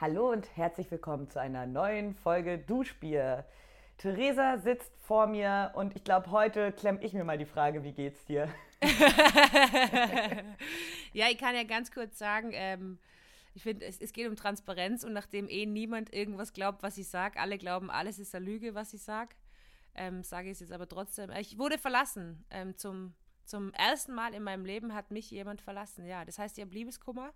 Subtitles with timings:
[0.00, 3.44] Hallo und herzlich willkommen zu einer neuen Folge Duschbier.
[3.96, 7.90] Theresa sitzt vor mir und ich glaube, heute klemm ich mir mal die Frage, wie
[7.90, 8.48] geht's dir?
[11.12, 13.00] ja, ich kann ja ganz kurz sagen, ähm,
[13.54, 17.08] ich finde, es, es, geht um Transparenz und nachdem eh niemand irgendwas glaubt, was ich
[17.08, 19.34] sage, alle glauben, alles ist eine Lüge, was ich sage,
[19.96, 21.32] ähm, sage ich es jetzt aber trotzdem.
[21.32, 22.44] Ich wurde verlassen.
[22.50, 26.06] Ähm, zum, zum ersten Mal in meinem Leben hat mich jemand verlassen.
[26.06, 27.32] Ja, das heißt, ich habe Liebeskummer.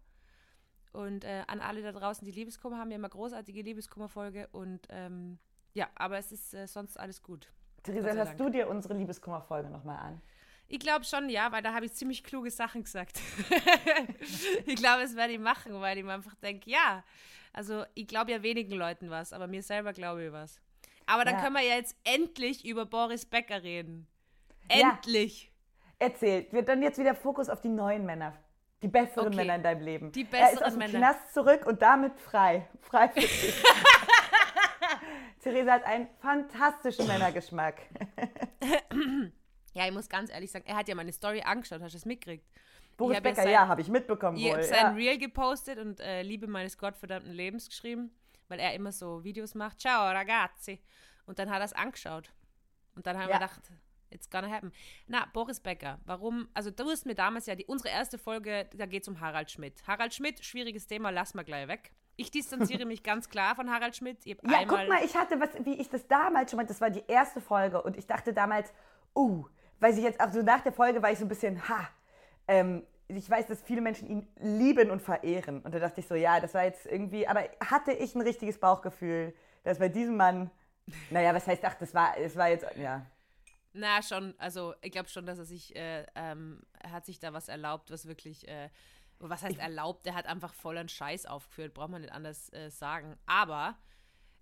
[0.93, 4.49] Und äh, an alle da draußen, die Liebeskummer haben, wir immer großartige Liebeskummerfolge.
[4.53, 5.39] Und ähm,
[5.75, 7.49] ja, aber es ist äh, sonst alles gut.
[7.83, 10.23] Theresa, hörst du dir unsere Liebeskummerfolge nochmal an?
[10.69, 13.21] Ich glaube schon, ja, weil da habe ich ziemlich kluge Sachen gesagt.
[14.67, 17.03] ich glaube, es werde ich machen, weil ich mir einfach denke, ja,
[17.53, 20.61] also ich glaube ja wenigen Leuten was, aber mir selber glaube ich was.
[21.07, 21.43] Aber dann ja.
[21.43, 24.07] können wir ja jetzt endlich über Boris Becker reden.
[24.69, 25.45] Endlich.
[25.45, 26.07] Ja.
[26.07, 26.53] Erzählt.
[26.53, 28.33] Wird dann jetzt wieder Fokus auf die neuen Männer.
[28.83, 29.37] Die besseren okay.
[29.37, 30.13] Männer in deinem Leben.
[30.13, 30.99] Die besseren er ist aus dem Männer.
[30.99, 32.69] Knast zurück und damit frei.
[32.81, 33.63] Frei für dich.
[35.43, 37.81] Theresa hat einen fantastischen Männergeschmack.
[39.75, 41.81] ja, ich muss ganz ehrlich sagen, er hat ja meine Story angeschaut.
[41.81, 42.45] Hast du es mitgekriegt?
[42.97, 44.37] Boris Becker, ja, habe ich mitbekommen.
[44.37, 44.91] Ich habe sein ja.
[44.91, 48.15] Reel gepostet und äh, Liebe meines gottverdammten Lebens geschrieben,
[48.49, 49.81] weil er immer so Videos macht.
[49.81, 50.81] Ciao, ragazzi.
[51.27, 52.33] Und dann hat er es angeschaut.
[52.95, 53.41] Und dann haben ja.
[53.41, 53.63] wir gedacht,
[54.13, 54.73] it's gonna happen.
[55.07, 56.49] Na, Boris Becker, warum?
[56.55, 59.51] Also, du hast mir damals ja die, unsere erste Folge, da geht es um Harald
[59.51, 59.83] Schmidt.
[59.87, 61.93] Harald Schmidt, schwieriges Thema, lass mal gleich weg.
[62.17, 64.25] Ich distanziere mich ganz klar von Harald Schmidt.
[64.25, 67.05] ja, guck mal, ich hatte was, wie ich das damals schon mal, das war die
[67.09, 68.73] erste Folge und ich dachte damals,
[69.17, 69.45] uh,
[69.81, 71.89] weil ich jetzt auch so nach der Folge war ich so ein bisschen, ha,
[72.49, 75.61] ähm, ich weiß, dass viele Menschen ihn lieben und verehren.
[75.61, 78.59] Und da dachte ich so, ja, das war jetzt irgendwie, aber hatte ich ein richtiges
[78.59, 80.51] Bauchgefühl, dass bei diesem Mann,
[81.11, 83.05] naja, was heißt, ach, das war, es war jetzt, ja.
[83.75, 87.33] Na, schon, also ich glaube schon, dass er sich, äh, ähm, er hat sich da
[87.33, 88.69] was erlaubt, was wirklich, äh,
[89.19, 93.17] was heißt erlaubt, der hat einfach vollen Scheiß aufgeführt, braucht man nicht anders äh, sagen.
[93.27, 93.79] Aber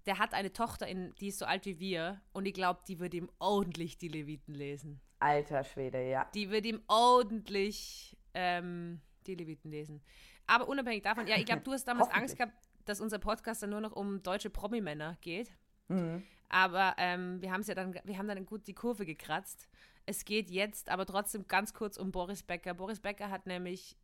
[0.07, 2.99] der hat eine Tochter, in, die ist so alt wie wir und ich glaube, die
[2.99, 5.01] wird ihm ordentlich die Leviten lesen.
[5.21, 6.29] Alter Schwede, ja.
[6.35, 10.03] Die wird ihm ordentlich ähm, die Leviten lesen.
[10.47, 12.55] Aber unabhängig davon, ja, ich glaube, du hast damals Angst gehabt,
[12.87, 15.53] dass unser Podcast dann nur noch um deutsche Promi-Männer geht.
[15.89, 16.25] Mhm.
[16.51, 19.69] Aber ähm, wir haben ja dann, wir haben dann gut die Kurve gekratzt.
[20.05, 22.75] Es geht jetzt aber trotzdem ganz kurz um Boris Becker.
[22.75, 23.97] Boris Becker hat nämlich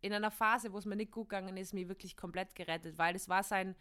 [0.00, 3.16] in einer Phase, wo es mir nicht gut gegangen ist, mir wirklich komplett gerettet, weil
[3.16, 3.74] es war sein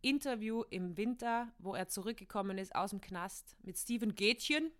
[0.00, 4.72] Interview im Winter, wo er zurückgekommen ist aus dem Knast mit Steven Gätchen.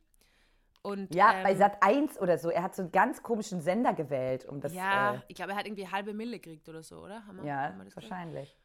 [0.82, 2.50] Und, ja, ähm, bei Sat 1 oder so.
[2.50, 4.72] Er hat so einen ganz komischen Sender gewählt, um das.
[4.72, 7.22] Ja, äh, ich glaube, er hat irgendwie halbe Mille gekriegt oder so, oder?
[7.32, 8.56] Wir, ja, wahrscheinlich.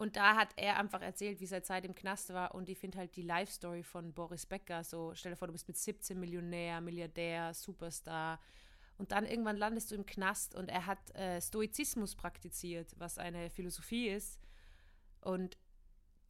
[0.00, 2.54] Und da hat er einfach erzählt, wie seine Zeit im Knast war.
[2.54, 5.68] Und ich finde halt die Life-Story von Boris Becker so: stell dir vor, du bist
[5.68, 8.40] mit 17 Millionär, Milliardär, Superstar.
[8.96, 13.50] Und dann irgendwann landest du im Knast und er hat äh, Stoizismus praktiziert, was eine
[13.50, 14.40] Philosophie ist.
[15.20, 15.58] Und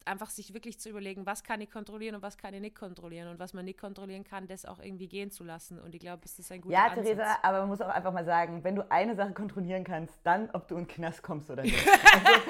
[0.05, 3.29] einfach sich wirklich zu überlegen, was kann ich kontrollieren und was kann ich nicht kontrollieren
[3.29, 5.79] und was man nicht kontrollieren kann, das auch irgendwie gehen zu lassen.
[5.79, 7.05] Und ich glaube, es ist ein guter Ja, Ansatz.
[7.05, 10.49] Theresa, aber man muss auch einfach mal sagen, wenn du eine Sache kontrollieren kannst, dann,
[10.51, 11.77] ob du in den Knast kommst oder nicht.
[12.23, 12.41] Also,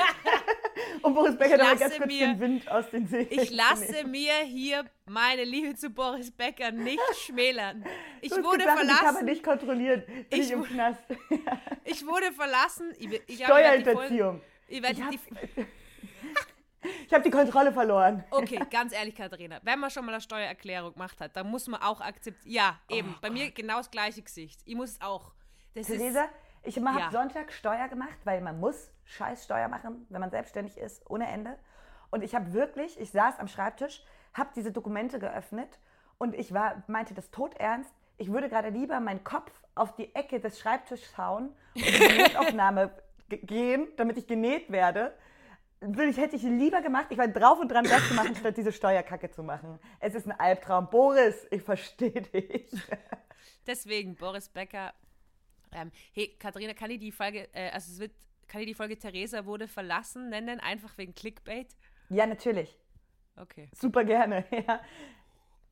[1.04, 3.42] und Boris Becker da ganz kurz mir, den Wind aus den Segeln.
[3.42, 7.84] Ich lasse mir hier meine Liebe zu Boris Becker nicht schmälern.
[8.22, 8.88] Ich wurde gesagt, verlassen.
[8.88, 10.04] Die kann man nicht kontrollieren.
[10.06, 11.04] Bin ich, ich im Knast.
[11.84, 12.94] ich wurde verlassen.
[12.98, 14.42] Ich, ich Steuerhinterziehung.
[14.68, 15.20] Ich die,
[17.08, 18.24] ich habe die Kontrolle verloren.
[18.32, 21.82] Okay, ganz ehrlich, Katharina, wenn man schon mal eine Steuererklärung gemacht hat, dann muss man
[21.82, 22.54] auch akzeptieren.
[22.54, 23.16] Ja, eben.
[23.16, 23.38] Oh, bei Gott.
[23.38, 24.62] mir genau das gleiche Gesicht.
[24.66, 25.34] Ich muss es auch.
[25.74, 26.30] Das Theresa,
[26.64, 27.12] ich habe ja.
[27.12, 31.58] Sonntag Steuer gemacht, weil man muss scheiß Steuer machen, wenn man selbstständig ist, ohne Ende.
[32.12, 35.80] Und ich habe wirklich, ich saß am Schreibtisch, habe diese Dokumente geöffnet
[36.18, 37.92] und ich war, meinte das todernst.
[38.18, 42.18] Ich würde gerade lieber meinen Kopf auf die Ecke des Schreibtisches hauen und in die
[42.22, 42.92] Notaufnahme
[43.30, 45.14] gehen, damit ich genäht werde,
[45.82, 47.08] ich, hätte ich lieber gemacht.
[47.10, 49.80] Ich war drauf und dran, das zu machen, statt diese Steuerkacke zu machen.
[50.00, 50.90] Es ist ein Albtraum.
[50.90, 52.70] Boris, ich verstehe dich.
[53.68, 54.94] Deswegen, Boris Becker.
[55.74, 58.12] Ähm, hey, Katharina, kann ich die Folge, äh, also es wird,
[58.48, 61.76] kann ich die Folge Theresa wurde verlassen nennen, einfach wegen Clickbait?
[62.10, 62.78] Ja, natürlich.
[63.38, 63.70] Okay.
[63.74, 64.82] Super gerne, ja.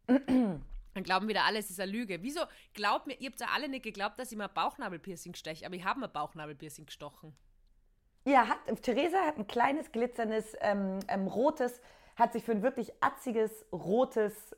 [0.08, 2.24] Dann glauben wieder alle, es ist eine Lüge.
[2.24, 2.42] Wieso
[2.74, 5.84] glaubt mir, ihr habt ja alle nicht geglaubt, dass ich mal Bauchnabelpiercing steche, aber ich
[5.84, 7.36] habe mal Bauchnabelpiercing gestochen.
[8.26, 11.82] Ja, hat, Theresa hat ein kleines, glitzerndes, ähm, ähm, rotes,
[12.16, 14.56] hat sich für ein wirklich atziges, rotes,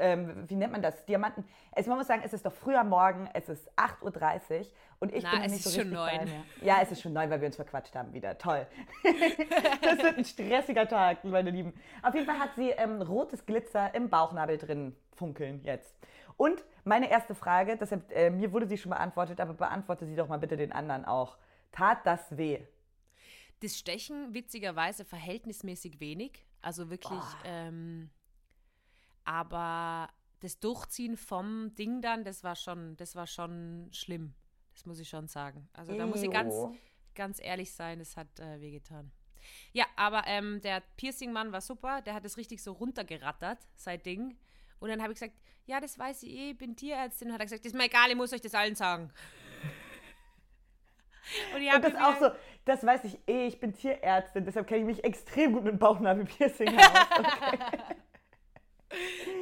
[0.00, 1.44] ähm, wie nennt man das, Diamanten.
[1.72, 4.66] Es, man muss sagen, es ist doch früher Morgen, es ist 8.30 Uhr
[4.98, 6.30] und ich Na, bin es nicht ist so schon neun.
[6.62, 8.36] Ja, es ist schon neun, weil wir uns verquatscht haben wieder.
[8.38, 8.66] Toll.
[9.82, 11.72] das wird ein stressiger Tag, meine Lieben.
[12.02, 15.94] Auf jeden Fall hat sie ähm, rotes Glitzer im Bauchnabel drin funkeln jetzt.
[16.36, 20.28] Und meine erste Frage, deshalb, äh, mir wurde sie schon beantwortet, aber beantworte sie doch
[20.28, 21.36] mal bitte den anderen auch.
[21.72, 22.60] Tat das weh?
[23.60, 26.44] das Stechen witzigerweise verhältnismäßig wenig.
[26.62, 28.10] Also wirklich, ähm,
[29.24, 30.08] aber
[30.40, 34.34] das Durchziehen vom Ding dann, das war schon, das war schon schlimm.
[34.74, 35.68] Das muss ich schon sagen.
[35.72, 36.54] Also da muss ich ganz,
[37.14, 39.12] ganz ehrlich sein, es hat äh, wehgetan.
[39.72, 44.36] Ja, aber ähm, der Piercing-Mann war super, der hat es richtig so runtergerattert, sein Ding.
[44.78, 47.28] Und dann habe ich gesagt, ja, das weiß ich eh, ich bin Tierärztin.
[47.28, 49.12] Und hat er gesagt, das ist mir egal, ich muss euch das allen sagen.
[51.54, 52.30] Und, und das auch so,
[52.64, 56.76] das weiß ich eh, ich bin Tierärztin, deshalb kenne ich mich extrem gut mit Bauchnabelpiercing
[56.76, 56.84] aus.
[57.18, 57.58] Okay.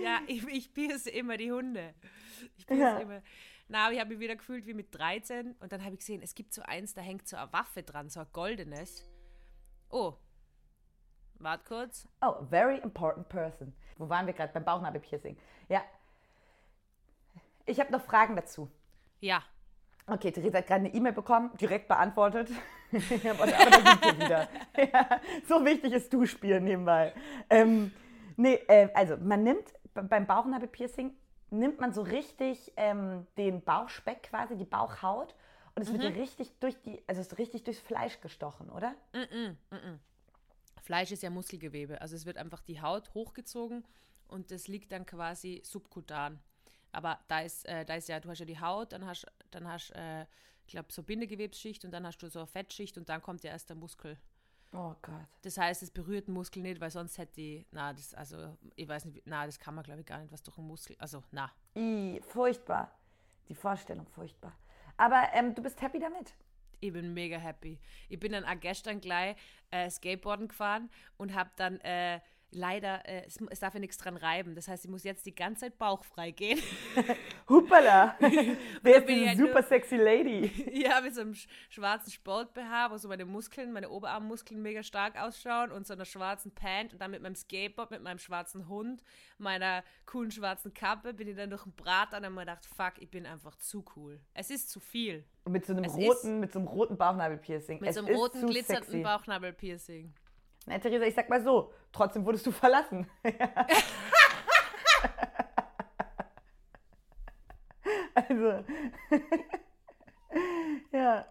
[0.08, 1.94] Ja, ich, ich pierce immer die Hunde.
[2.56, 2.98] Ich pierce ja.
[2.98, 3.22] immer.
[3.68, 6.22] Na, aber ich habe mich wieder gefühlt wie mit 13 und dann habe ich gesehen,
[6.22, 9.06] es gibt so eins, da hängt so eine Waffe dran, so ein goldenes.
[9.90, 10.14] Oh.
[11.38, 12.08] Wart kurz.
[12.22, 13.74] Oh, very important person.
[13.98, 14.52] Wo waren wir gerade?
[14.52, 15.36] Beim Bauchnabelpiercing.
[15.68, 15.82] Ja.
[17.66, 18.70] Ich habe noch Fragen dazu.
[19.20, 19.42] Ja.
[20.06, 22.48] Okay, Theresa hat gerade eine E-Mail bekommen, direkt beantwortet.
[22.92, 24.48] aber da sind wir wieder.
[24.92, 27.12] Ja, so wichtig ist Duschspiel nebenbei.
[27.50, 27.92] Ähm,
[28.36, 31.12] nee, äh, also man nimmt beim Bauchnabelpiercing
[31.50, 35.34] nimmt man so richtig ähm, den Bauchspeck quasi, die Bauchhaut
[35.74, 36.00] und es mhm.
[36.00, 38.90] wird richtig durch die, also es ist richtig durchs Fleisch gestochen, oder?
[39.12, 39.98] Mm -mm, mm
[40.82, 43.84] Fleisch ist ja Muskelgewebe, also es wird einfach die Haut hochgezogen
[44.28, 46.38] und das liegt dann quasi subkutan.
[46.92, 49.68] Aber da ist, äh, da ist ja, du hast ja die Haut, dann hast, dann
[49.68, 50.22] hast, äh,
[50.66, 53.50] ich glaube, so Bindegewebsschicht und dann hast du so eine Fettschicht und dann kommt ja
[53.50, 54.16] erst der Muskel.
[54.72, 55.26] Oh Gott.
[55.42, 58.86] Das heißt, es berührt den Muskel nicht, weil sonst hätte die, na, das, also, ich
[58.86, 61.22] weiß nicht, na, das kann man glaube ich gar nicht, was durch einen Muskel, also,
[61.30, 61.50] na.
[61.76, 62.92] I, furchtbar.
[63.48, 64.52] Die Vorstellung furchtbar.
[64.98, 66.34] Aber ähm, du bist happy damit?
[66.80, 67.78] Ich bin mega happy.
[68.08, 69.36] Ich bin dann auch gestern gleich
[69.70, 74.16] äh, Skateboarden gefahren und habe dann äh, leider, äh, es, es, darf ja nichts dran
[74.16, 74.54] reiben.
[74.54, 76.58] Das heißt, ich muss jetzt die ganze Zeit bauchfrei gehen.
[77.48, 78.16] Huppala!
[78.82, 80.50] Wer ist diese halt super sexy Lady?
[80.84, 81.34] ja, mit so einem
[81.68, 86.52] schwarzen Sport-BH, wo so meine Muskeln, meine Oberarmmuskeln mega stark ausschauen und so einer schwarzen
[86.52, 89.02] Pant und dann mit meinem Skateboard, mit meinem schwarzen Hund,
[89.38, 92.94] meiner coolen schwarzen Kappe bin ich dann durch den Brat an und mir gedacht, fuck,
[92.98, 94.20] ich bin einfach zu cool.
[94.34, 95.24] Es ist zu viel.
[95.44, 97.80] Und mit so einem es roten, mit so einem roten Bauchnabelpiercing.
[97.80, 100.12] Mit es so einem roten, glitzernden Bauchnabelpiercing.
[100.68, 103.06] Na, Theresa, ich sag mal so, trotzdem wurdest du verlassen.
[108.14, 108.64] also,
[110.92, 111.26] ja.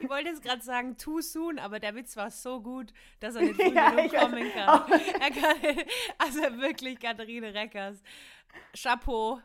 [0.00, 3.42] Ich wollte jetzt gerade sagen, too soon, aber der Witz war so gut, dass er
[3.42, 4.84] nicht früh ja, kommen kann.
[4.86, 4.98] Kann.
[6.18, 8.02] Also wirklich, Katharine Reckers.
[8.74, 9.40] Chapeau.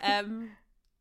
[0.00, 0.56] Ähm,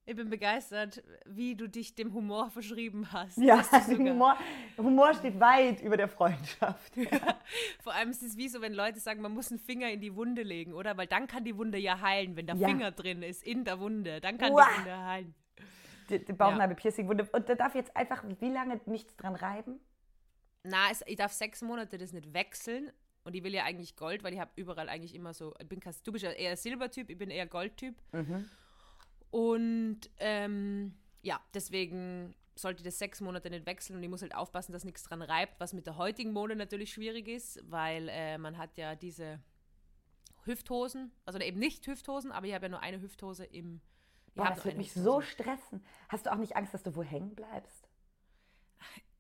[0.10, 3.38] ich bin begeistert, wie du dich dem Humor verschrieben hast.
[3.38, 4.36] Ja, Humor,
[4.78, 6.98] Humor steht weit über der Freundschaft.
[6.98, 7.38] Ja.
[7.84, 10.16] Vor allem ist es wie so, wenn Leute sagen, man muss einen Finger in die
[10.16, 10.98] Wunde legen, oder?
[10.98, 12.68] Weil dann kann die Wunde ja heilen, wenn der ja.
[12.68, 14.20] Finger drin ist in der Wunde.
[14.20, 14.66] Dann kann Uah.
[14.66, 15.36] die Wunde heilen.
[16.10, 17.30] Die, die Bauchnabel-Piercing-Wunde.
[17.32, 19.80] Und da darf jetzt einfach wie lange nichts dran reiben?
[20.64, 22.92] Na, es, ich darf sechs Monate das nicht wechseln.
[23.26, 25.80] Und ich will ja eigentlich Gold, weil ich habe überall eigentlich immer so, ich bin,
[25.80, 27.96] du bist ja eher Silbertyp, ich bin eher Goldtyp.
[28.12, 28.50] Mhm.
[29.32, 34.74] Und ähm, ja, deswegen sollte das sechs Monate nicht wechseln und ich muss halt aufpassen,
[34.74, 38.58] dass nichts dran reibt, was mit der heutigen Mode natürlich schwierig ist, weil äh, man
[38.58, 39.40] hat ja diese
[40.44, 43.82] Hüfthosen, also eben nicht Hüfthosen, aber ich habe ja nur eine Hüfthose im.
[44.36, 45.84] Boah, das wird mich so stressen.
[46.08, 47.90] Hast du auch nicht Angst, dass du wo hängen bleibst?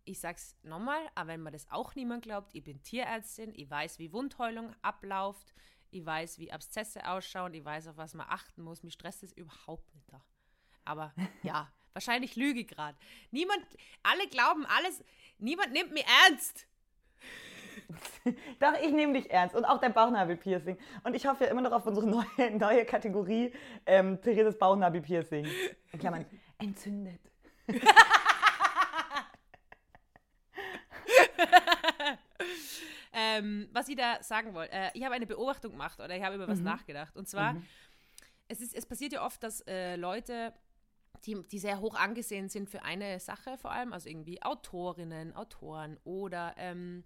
[0.05, 4.00] Ich sag's nochmal, aber wenn man das auch niemand glaubt, ich bin Tierärztin, ich weiß,
[4.00, 5.53] wie Wundheulung abläuft,
[5.91, 8.84] ich weiß, wie Abszesse ausschauen, ich weiß, auf was man achten muss.
[8.84, 10.22] Mir stresst es überhaupt nicht da.
[10.86, 12.98] Aber ja, wahrscheinlich lüge gerade.
[13.31, 13.65] Niemand,
[14.03, 15.03] alle glauben alles,
[15.38, 16.67] niemand nimmt mich ernst.
[18.60, 19.55] Doch, ich nehme dich ernst.
[19.55, 20.77] Und auch dein Bauchnabelpiercing.
[21.03, 23.53] Und ich hoffe ja immer noch auf unsere neue, neue Kategorie,
[23.86, 25.48] ähm, Thereses Bauchnabelpiercing.
[25.91, 26.25] In Klammern,
[26.60, 27.19] entzündet.
[33.39, 36.36] Ähm, was ich da sagen wollte, äh, ich habe eine Beobachtung gemacht oder ich habe
[36.36, 36.65] über was mhm.
[36.65, 37.15] nachgedacht.
[37.15, 37.65] Und zwar, mhm.
[38.48, 40.53] es, ist, es passiert ja oft, dass äh, Leute,
[41.25, 45.98] die, die sehr hoch angesehen sind für eine Sache vor allem, also irgendwie Autorinnen, Autoren
[46.03, 47.03] oder ähm,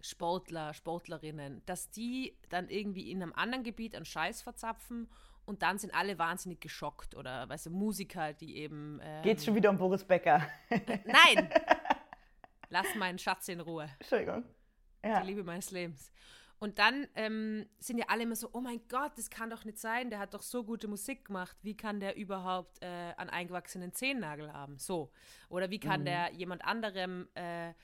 [0.00, 5.08] Sportler, Sportlerinnen, dass die dann irgendwie in einem anderen Gebiet einen Scheiß verzapfen
[5.46, 9.00] und dann sind alle wahnsinnig geschockt oder weißt du, Musiker, die eben.
[9.02, 10.46] Ähm, Geht's schon wieder um Boris Becker?
[10.70, 11.48] Nein!
[12.70, 13.88] Lass meinen Schatz in Ruhe.
[14.00, 14.44] Entschuldigung.
[15.04, 15.20] Ja.
[15.20, 16.12] Die Liebe meines Lebens.
[16.58, 19.78] Und dann ähm, sind ja alle immer so, oh mein Gott, das kann doch nicht
[19.78, 21.56] sein, der hat doch so gute Musik gemacht.
[21.62, 24.78] Wie kann der überhaupt äh, einen eingewachsenen Zehennagel haben?
[24.78, 25.12] So.
[25.48, 26.04] Oder wie kann mhm.
[26.06, 27.74] der jemand anderem äh,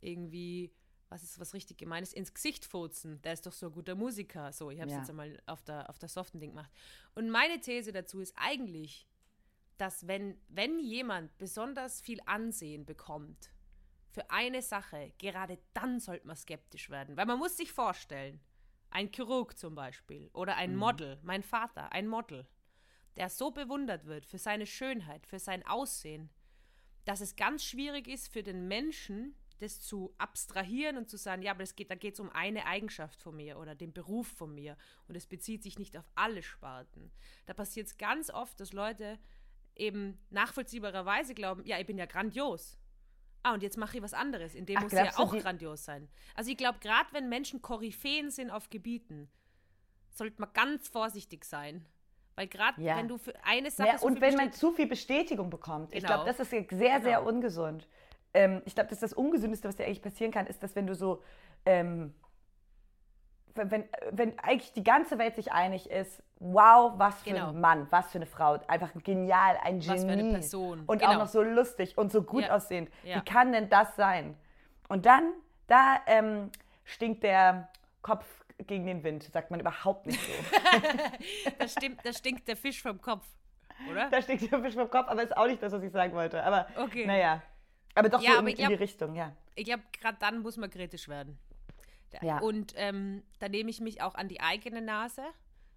[0.00, 0.70] irgendwie,
[1.08, 3.22] was ist was richtig gemeines, ins Gesicht furzen?
[3.22, 4.52] Der ist doch so ein guter Musiker.
[4.52, 4.98] So, ich habe es ja.
[4.98, 6.70] jetzt einmal auf der, auf der soften Ding gemacht.
[7.14, 9.06] Und meine These dazu ist eigentlich,
[9.78, 13.50] dass wenn, wenn jemand besonders viel Ansehen bekommt,
[14.16, 17.18] für eine Sache, gerade dann sollte man skeptisch werden.
[17.18, 18.40] Weil man muss sich vorstellen,
[18.88, 20.78] ein Chirurg zum Beispiel oder ein mhm.
[20.78, 22.46] Model, mein Vater, ein Model,
[23.16, 26.30] der so bewundert wird für seine Schönheit, für sein Aussehen,
[27.04, 31.50] dass es ganz schwierig ist für den Menschen, das zu abstrahieren und zu sagen, ja,
[31.50, 34.54] aber das geht, da geht es um eine Eigenschaft von mir oder den Beruf von
[34.54, 37.12] mir und es bezieht sich nicht auf alle Sparten.
[37.44, 39.18] Da passiert es ganz oft, dass Leute
[39.74, 42.78] eben nachvollziehbarerweise glauben, ja, ich bin ja grandios.
[43.46, 44.56] Ah, und jetzt mache ich was anderes.
[44.56, 46.08] In dem Ach, muss ja auch grandios sein.
[46.34, 49.28] Also ich glaube, gerade wenn Menschen Koryphäen sind auf Gebieten,
[50.10, 51.86] sollte man ganz vorsichtig sein.
[52.34, 52.96] Weil gerade ja.
[52.96, 53.88] wenn du für eine Sache.
[53.88, 55.92] Ja, so und wenn man zu viel Bestätigung bekommt.
[55.92, 55.98] Genau.
[55.98, 57.02] Ich glaube, das ist sehr, genau.
[57.02, 57.86] sehr ungesund.
[58.34, 60.88] Ähm, ich glaube, das ist das Ungesündeste, was dir eigentlich passieren kann, ist, dass wenn
[60.88, 61.22] du so.
[61.64, 62.14] Ähm,
[63.56, 67.48] wenn, wenn eigentlich die ganze Welt sich einig ist, wow, was für genau.
[67.48, 69.88] ein Mann, was für eine Frau, einfach genial, ein Genie.
[69.88, 70.82] Was für eine Person.
[70.86, 71.12] Und genau.
[71.12, 72.54] auch noch so lustig und so gut ja.
[72.54, 72.90] aussehend.
[73.04, 73.16] Ja.
[73.16, 74.36] Wie kann denn das sein?
[74.88, 75.32] Und dann,
[75.66, 76.50] da ähm,
[76.84, 77.68] stinkt der
[78.02, 78.26] Kopf
[78.58, 80.32] gegen den Wind, sagt man überhaupt nicht so.
[81.58, 83.26] da, stimmt, da stinkt der Fisch vom Kopf,
[83.90, 84.08] oder?
[84.10, 86.42] Da stinkt der Fisch vom Kopf, aber ist auch nicht das, was ich sagen wollte.
[86.42, 87.06] Aber okay.
[87.06, 87.42] naja.
[87.94, 89.32] Aber doch ja, so in, glaub, in, die Richtung, ja.
[89.54, 91.38] Ich glaube, gerade dann muss man kritisch werden.
[92.22, 92.40] Ja.
[92.40, 95.22] Und ähm, da nehme ich mich auch an die eigene Nase,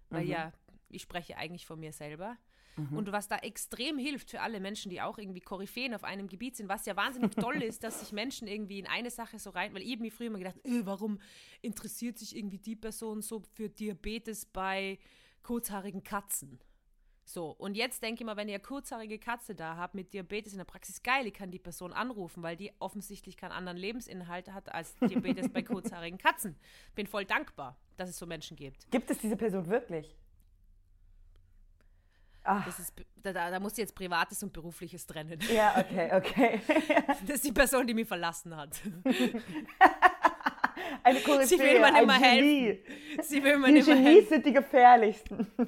[0.08, 0.30] weil mhm.
[0.30, 0.52] ja,
[0.88, 2.36] ich spreche eigentlich von mir selber.
[2.76, 2.96] Mhm.
[2.96, 6.56] Und was da extrem hilft für alle Menschen, die auch irgendwie Koryphäen auf einem Gebiet
[6.56, 9.74] sind, was ja wahnsinnig toll ist, dass sich Menschen irgendwie in eine Sache so rein,
[9.74, 11.18] weil ich mir früher immer gedacht, äh, warum
[11.62, 14.98] interessiert sich irgendwie die Person so für Diabetes bei
[15.42, 16.60] kurzhaarigen Katzen?
[17.32, 20.52] So, und jetzt denke ich mal, wenn ihr eine kurzhaarige Katze da habt mit Diabetes
[20.52, 24.52] in der Praxis, geil, ich kann die Person anrufen, weil die offensichtlich keinen anderen Lebensinhalt
[24.52, 26.56] hat als Diabetes bei kurzhaarigen Katzen.
[26.96, 28.90] Bin voll dankbar, dass es so Menschen gibt.
[28.90, 30.16] Gibt es diese Person wirklich?
[32.42, 35.38] Das ist, da, da musst du jetzt Privates und Berufliches trennen.
[35.54, 36.60] Ja, okay, okay.
[37.26, 38.80] das ist die Person, die mich verlassen hat.
[41.02, 42.78] Eine Koryphäe, Sie will mir nicht mehr helfen.
[43.22, 44.28] Sie will mir die mehr Genies helfen.
[44.28, 45.46] sind die gefährlichsten.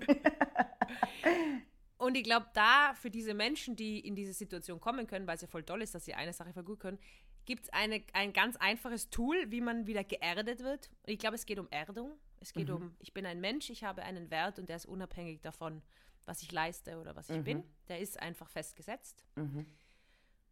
[1.98, 5.42] Und ich glaube, da für diese Menschen, die in diese Situation kommen können, weil es
[5.42, 6.98] ja voll toll ist, dass sie eine Sache voll gut können,
[7.44, 10.90] gibt es ein ganz einfaches Tool, wie man wieder geerdet wird.
[11.02, 12.18] Und ich glaube, es geht um Erdung.
[12.40, 12.74] Es geht mhm.
[12.74, 15.80] um, ich bin ein Mensch, ich habe einen Wert und der ist unabhängig davon,
[16.24, 17.44] was ich leiste oder was ich mhm.
[17.44, 17.64] bin.
[17.88, 19.24] Der ist einfach festgesetzt.
[19.36, 19.66] Mhm.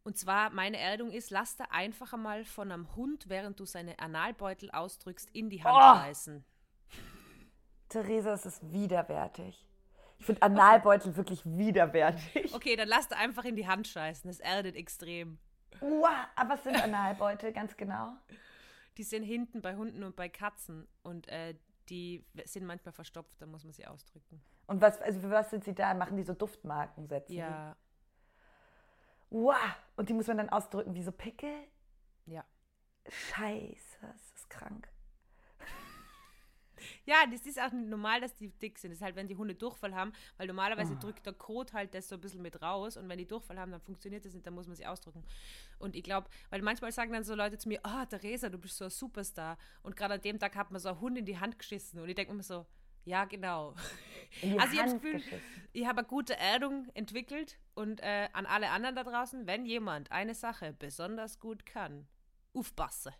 [0.03, 3.99] Und zwar, meine Erdung ist, lass da einfach einmal von einem Hund, während du seine
[3.99, 5.99] Analbeutel ausdrückst, in die Hand oh.
[6.05, 6.43] reißen.
[7.89, 9.67] Theresa, es ist widerwärtig.
[10.17, 11.17] Ich finde Analbeutel okay.
[11.17, 12.53] wirklich widerwärtig.
[12.53, 14.29] Okay, dann lass da einfach in die Hand scheißen.
[14.29, 15.37] Das erdet extrem.
[15.79, 18.13] Wow, aber was sind Analbeutel ganz genau?
[18.97, 20.87] Die sind hinten bei Hunden und bei Katzen.
[21.03, 21.55] Und äh,
[21.89, 24.41] die sind manchmal verstopft, da muss man sie ausdrücken.
[24.67, 25.93] Und was, also für was sind sie da?
[25.93, 27.33] Machen die so Duftmarkensätze?
[27.33, 27.75] Ja,
[29.31, 29.55] Wow!
[29.95, 31.53] Und die muss man dann ausdrücken wie so Pickel?
[32.25, 32.45] Ja.
[33.07, 34.87] Scheiße, das ist krank.
[37.05, 38.89] Ja, das ist auch normal, dass die dick sind.
[38.89, 40.99] Das ist halt, wenn die Hunde Durchfall haben, weil normalerweise oh.
[40.99, 43.71] drückt der Kot halt das so ein bisschen mit raus und wenn die Durchfall haben,
[43.71, 45.23] dann funktioniert das nicht, dann muss man sie ausdrücken.
[45.77, 48.77] Und ich glaube, weil manchmal sagen dann so Leute zu mir, oh, Theresa, du bist
[48.77, 49.59] so ein Superstar.
[49.83, 52.09] Und gerade an dem Tag hat man so einen Hund in die Hand geschissen und
[52.09, 52.65] ich denke mir so,
[53.05, 53.75] ja, genau.
[54.57, 55.23] Also ich habe das Gefühl,
[55.73, 60.11] ich habe eine gute Erdung entwickelt und äh, an alle anderen da draußen, wenn jemand
[60.11, 62.07] eine Sache besonders gut kann,
[62.53, 63.13] aufpassen.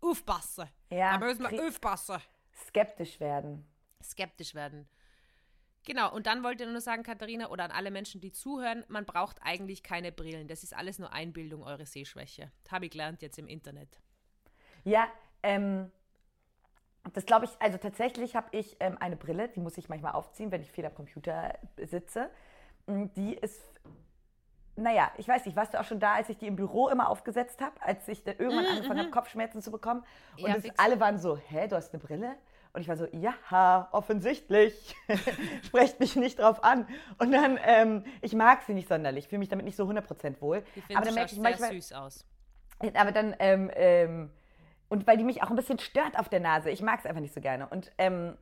[0.00, 0.68] Aufpassen.
[0.90, 2.18] Ja, da müssen wir aufpassen.
[2.66, 3.66] Skeptisch werden.
[4.02, 4.88] Skeptisch werden.
[5.84, 9.06] Genau, und dann wollte ich nur sagen, Katharina, oder an alle Menschen, die zuhören, man
[9.06, 10.46] braucht eigentlich keine Brillen.
[10.46, 12.52] Das ist alles nur Einbildung, eure Sehschwäche.
[12.70, 13.98] Habe ich gelernt jetzt im Internet.
[14.84, 15.10] Ja,
[15.42, 15.90] ähm,
[17.14, 20.50] das glaube ich, also tatsächlich habe ich ähm, eine Brille, die muss ich manchmal aufziehen,
[20.50, 22.30] wenn ich viel am Computer sitze.
[22.86, 23.60] Mm, die ist,
[24.76, 27.08] naja, ich weiß nicht, warst du auch schon da, als ich die im Büro immer
[27.08, 29.12] aufgesetzt habe, als ich irgendwann mm, angefangen habe, mhm.
[29.12, 30.04] Kopfschmerzen zu bekommen?
[30.36, 32.36] Und ja, das, alle waren so, hä, du hast eine Brille?
[32.72, 34.94] Und ich war so, ja, offensichtlich.
[35.62, 36.86] Sprecht mich nicht drauf an.
[37.18, 40.62] Und dann, ähm, ich mag sie nicht sonderlich, fühle mich damit nicht so 100% wohl.
[40.76, 42.26] Ich aber dann merke ich manchmal, süß aus.
[42.94, 44.30] Aber dann, ähm, ähm,
[44.88, 46.70] und weil die mich auch ein bisschen stört auf der Nase.
[46.70, 47.68] Ich mag es einfach nicht so gerne.
[47.68, 48.36] Und ähm,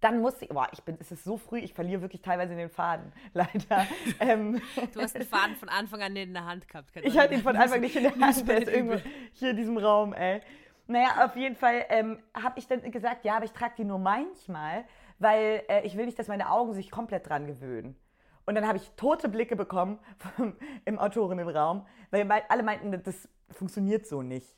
[0.00, 2.68] dann muss ich, boah, ich bin, es ist so früh, ich verliere wirklich teilweise den
[2.68, 3.86] Faden, leider.
[4.20, 4.60] ähm,
[4.92, 6.90] du hast den Faden von Anfang an in der Hand gehabt.
[7.02, 8.96] Ich hatte ihn von Anfang nicht in der Hand, der ist irgendwo
[9.32, 10.40] hier in diesem Raum, ey.
[10.88, 14.00] Naja, auf jeden Fall ähm, habe ich dann gesagt, ja, aber ich trage die nur
[14.00, 14.84] manchmal,
[15.20, 17.96] weil äh, ich will nicht, dass meine Augen sich komplett dran gewöhnen.
[18.44, 20.00] Und dann habe ich tote Blicke bekommen
[20.36, 24.56] vom, im Autorinnenraum, weil alle meinten, das funktioniert so nicht.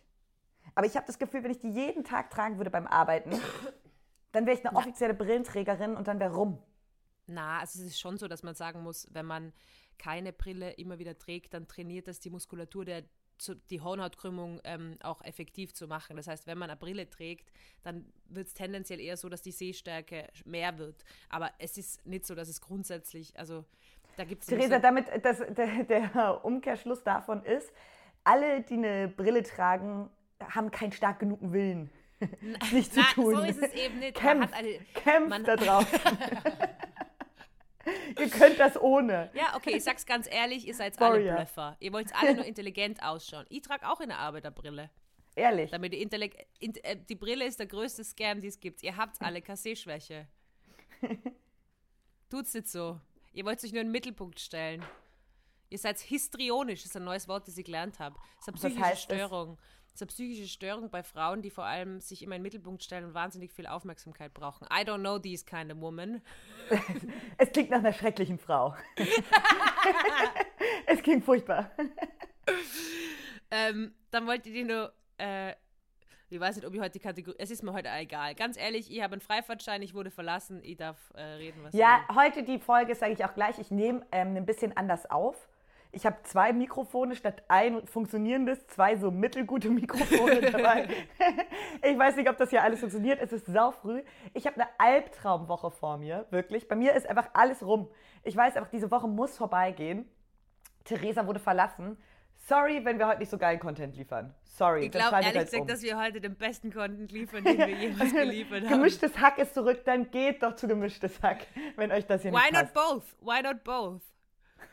[0.75, 3.31] Aber ich habe das Gefühl, wenn ich die jeden Tag tragen würde beim Arbeiten,
[4.33, 6.59] dann wäre ich eine offizielle Brillenträgerin und dann wäre rum.
[7.27, 9.53] Na, also es ist schon so, dass man sagen muss, wenn man
[9.99, 13.05] keine Brille immer wieder trägt, dann trainiert das die Muskulatur der
[13.71, 16.17] die Hornhautkrümmung ähm, auch effektiv zu machen.
[16.17, 17.53] Das heißt, wenn man eine Brille trägt,
[17.83, 21.05] dann wird es tendenziell eher so, dass die Sehstärke mehr wird.
[21.29, 23.65] Aber es ist nicht so, dass es grundsätzlich, also
[24.17, 24.49] da gibt es.
[24.49, 27.73] Theresa, damit das, der, der Umkehrschluss davon ist,
[28.23, 30.11] alle, die eine Brille tragen,
[30.51, 31.91] haben keinen stark genugen Willen.
[32.73, 33.37] nicht zu Na, tun.
[33.37, 34.15] So ist es eben nicht.
[34.15, 35.87] Kämpft, eine, kämpft da drauf.
[38.19, 39.31] ihr könnt das ohne.
[39.35, 41.77] Ja, okay, ich sag's ganz ehrlich, ihr seid alle Blöffer.
[41.81, 43.47] Ihr wollt alle nur intelligent ausschauen.
[43.49, 44.91] Ich trage auch eine Arbeiterbrille.
[45.37, 45.71] Ehrlich?
[45.71, 48.83] Damit die, Intellekt in, äh, die Brille ist der größte Scam, den es gibt.
[48.83, 50.29] Ihr habt alle Kassé-Schwäche.
[52.31, 53.01] Tut's nicht so.
[53.33, 54.85] Ihr wollt sich nur in den Mittelpunkt stellen.
[55.71, 58.17] Ihr seid histrionisch, das ist ein neues Wort, das ich gelernt habe.
[58.37, 59.57] Das ist eine psychische heißt Störung.
[59.57, 59.65] Das?
[59.95, 62.83] Das ist eine psychische Störung bei Frauen, die vor allem sich immer in den Mittelpunkt
[62.83, 64.67] stellen und wahnsinnig viel Aufmerksamkeit brauchen.
[64.67, 66.21] I don't know these kind of woman.
[67.39, 68.75] es klingt nach einer schrecklichen Frau.
[70.87, 71.71] es klingt furchtbar.
[73.53, 75.53] ähm, dann wollte ich nur, äh,
[76.29, 78.35] ich weiß nicht, ob ich heute die Kategorie, es ist mir heute egal.
[78.35, 82.05] Ganz ehrlich, ich habe einen Freifahrtschein, ich wurde verlassen, ich darf äh, reden, was Ja,
[82.13, 85.49] heute die Folge sage ich auch gleich, ich nehme ähm, ein bisschen anders auf
[85.95, 90.89] ich habe zwei Mikrofone statt ein funktionierendes, zwei so mittelgute Mikrofone dabei.
[91.83, 93.21] ich weiß nicht, ob das hier alles funktioniert.
[93.21, 94.03] Es ist saufrüh.
[94.33, 96.69] Ich habe eine Albtraumwoche vor mir, wirklich.
[96.69, 97.89] Bei mir ist einfach alles rum.
[98.23, 100.09] Ich weiß einfach, diese Woche muss vorbeigehen.
[100.85, 101.97] Theresa wurde verlassen.
[102.47, 104.35] Sorry, wenn wir heute nicht so geilen Content liefern.
[104.45, 104.87] Sorry.
[104.87, 105.67] Ich glaube ehrlich gesagt, um.
[105.67, 108.69] dass wir heute den besten Content liefern, den wir jemals geliefert haben.
[108.69, 111.47] Gemischtes Hack ist zurück, dann geht doch zu gemischtes Hack,
[111.77, 112.75] wenn euch das hier Why nicht passt.
[112.75, 113.17] Why not both?
[113.21, 114.14] Why not both?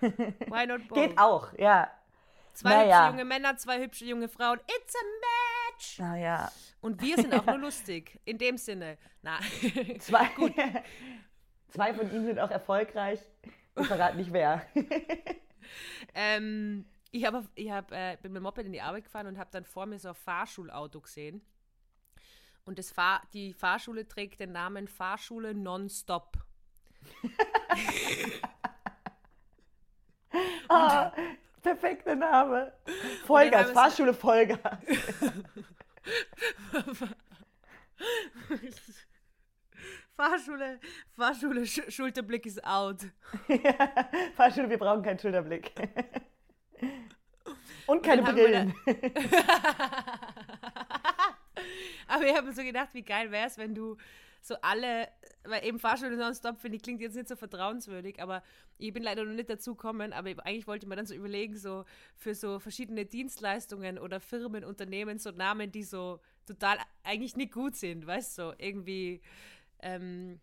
[0.48, 0.98] Why not both?
[0.98, 1.89] Geht auch, ja.
[2.53, 2.98] Zwei naja.
[2.98, 4.60] hübsche junge Männer, zwei hübsche junge Frauen.
[4.60, 5.05] It's a
[5.74, 6.00] match!
[6.00, 6.51] Naja.
[6.81, 8.20] Und wir sind auch nur lustig.
[8.25, 8.98] In dem Sinne.
[9.22, 9.39] Na.
[10.00, 10.53] Zwei, Gut.
[11.70, 13.20] zwei von ihnen sind auch erfolgreich.
[13.79, 14.66] Ich verrate nicht wer.
[16.14, 19.37] ähm, ich, hab, ich hab, äh, bin mit dem Moped in die Arbeit gefahren und
[19.37, 21.42] habe dann vor mir so ein Fahrschulauto gesehen.
[22.66, 26.37] Und das Fahr die Fahrschule trägt den Namen Fahrschule Nonstop.
[30.72, 31.12] Ah,
[31.62, 32.72] perfekter Name.
[33.25, 34.60] Vollgas, Fahrschule Vollgas.
[40.16, 40.79] Fahrschule,
[41.18, 43.01] Fahrschule, Sch Schulterblick ist out.
[43.48, 43.90] ja,
[44.36, 45.74] Fahrschule, wir brauchen keinen Schulterblick.
[47.88, 48.74] Und keine Brillen.
[52.07, 53.98] Aber ich habe mir so gedacht, wie geil wäre es, wenn du
[54.42, 55.08] so alle,
[55.44, 58.44] weil eben Fahrschule nonstop finde ich, klingt jetzt nicht so vertrauenswürdig, aber
[58.77, 61.56] ich bin leider noch nicht dazu gekommen, aber eigentlich wollte ich mir dann so überlegen,
[61.56, 67.54] so für so verschiedene Dienstleistungen oder Firmen, Unternehmen, so Namen, die so total eigentlich nicht
[67.54, 69.22] gut sind, weißt du, so irgendwie
[69.80, 70.40] ähm,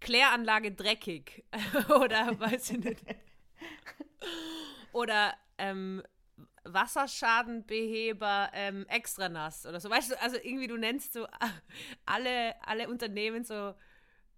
[0.00, 1.44] Kläranlage dreckig
[1.88, 3.04] oder weiß ich nicht.
[4.92, 6.02] Oder ähm,
[6.64, 9.90] Wasserschadenbeheber ähm, extra nass oder so.
[9.90, 11.26] Weißt du, also irgendwie du nennst so
[12.06, 13.74] alle, alle Unternehmen so,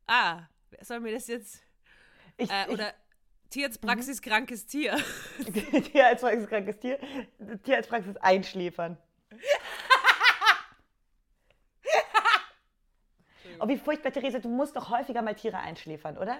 [0.06, 0.42] ah,
[0.80, 1.62] soll mir das jetzt,
[2.36, 2.94] ich, äh, oder ich,
[3.50, 4.24] Tierarztpraxis mhm.
[4.28, 4.96] krankes Tier.
[5.92, 6.98] Tierarztpraxis krankes Tier,
[7.62, 8.96] Tierarztpraxis einschläfern.
[13.60, 16.38] oh, wie furchtbar, Theresa, du musst doch häufiger mal Tiere einschläfern, oder?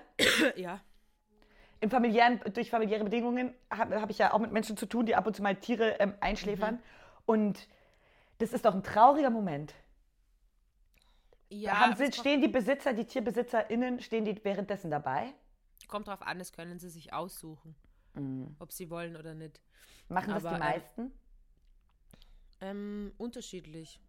[0.57, 0.81] Ja
[1.85, 5.15] im familiären, durch familiäre Bedingungen habe hab ich ja auch mit Menschen zu tun, die
[5.15, 6.77] ab und zu mal Tiere ähm, einschläfern.
[6.77, 6.81] Mhm.
[7.27, 7.69] Und
[8.39, 9.75] das ist doch ein trauriger Moment.
[11.51, 11.79] Ja.
[11.79, 15.35] Haben, sind, stehen die Besitzer, die TierbesitzerInnen, stehen die währenddessen dabei?
[15.87, 17.75] Kommt drauf an, das können sie sich aussuchen,
[18.15, 18.57] mhm.
[18.59, 19.61] ob sie wollen oder nicht.
[20.09, 21.13] Machen Aber, das die meisten?
[22.63, 24.01] Ähm, unterschiedlich.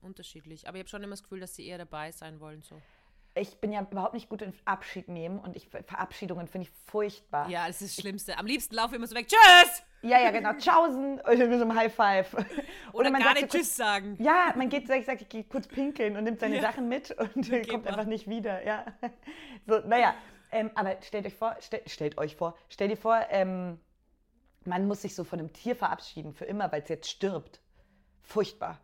[0.00, 0.66] Unterschiedlich.
[0.66, 2.62] Aber ich habe schon immer das Gefühl, dass sie eher dabei sein wollen.
[2.62, 2.82] So
[3.34, 7.48] ich bin ja überhaupt nicht gut in Abschied nehmen und ich, Verabschiedungen finde ich furchtbar.
[7.48, 8.38] Ja, das ist das Schlimmste.
[8.38, 9.26] Am liebsten laufe ich immer so weg.
[9.26, 9.82] Tschüss!
[10.02, 10.52] Ja, ja, genau.
[10.52, 11.20] Tschaußen.
[11.20, 12.34] Oder mit so einem High Five.
[12.34, 12.46] Oder,
[12.92, 14.16] Oder man gar nicht so Tschüss sagen.
[14.20, 16.62] Ja, man geht, ich sag, ich gehe kurz pinkeln und nimmt seine ja.
[16.62, 18.64] Sachen mit und Geht kommt einfach nicht wieder.
[18.64, 18.84] Ja.
[19.66, 20.14] So, naja.
[20.52, 23.80] Ähm, aber stellt euch vor, stell, stellt euch vor, stell dir vor, ähm,
[24.66, 27.60] man muss sich so von einem Tier verabschieden für immer, weil es jetzt stirbt.
[28.20, 28.78] Furchtbar.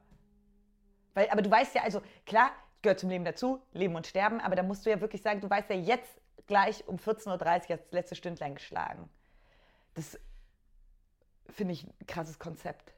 [1.13, 2.51] Weil, aber du weißt ja, also klar,
[2.83, 5.51] gehört zum Leben dazu, Leben und Sterben, aber da musst du ja wirklich sagen, du
[5.51, 9.09] weißt ja jetzt gleich um 14.30 Uhr das letzte Stündlein geschlagen.
[9.95, 10.19] Das
[11.49, 12.95] finde ich ein krasses Konzept.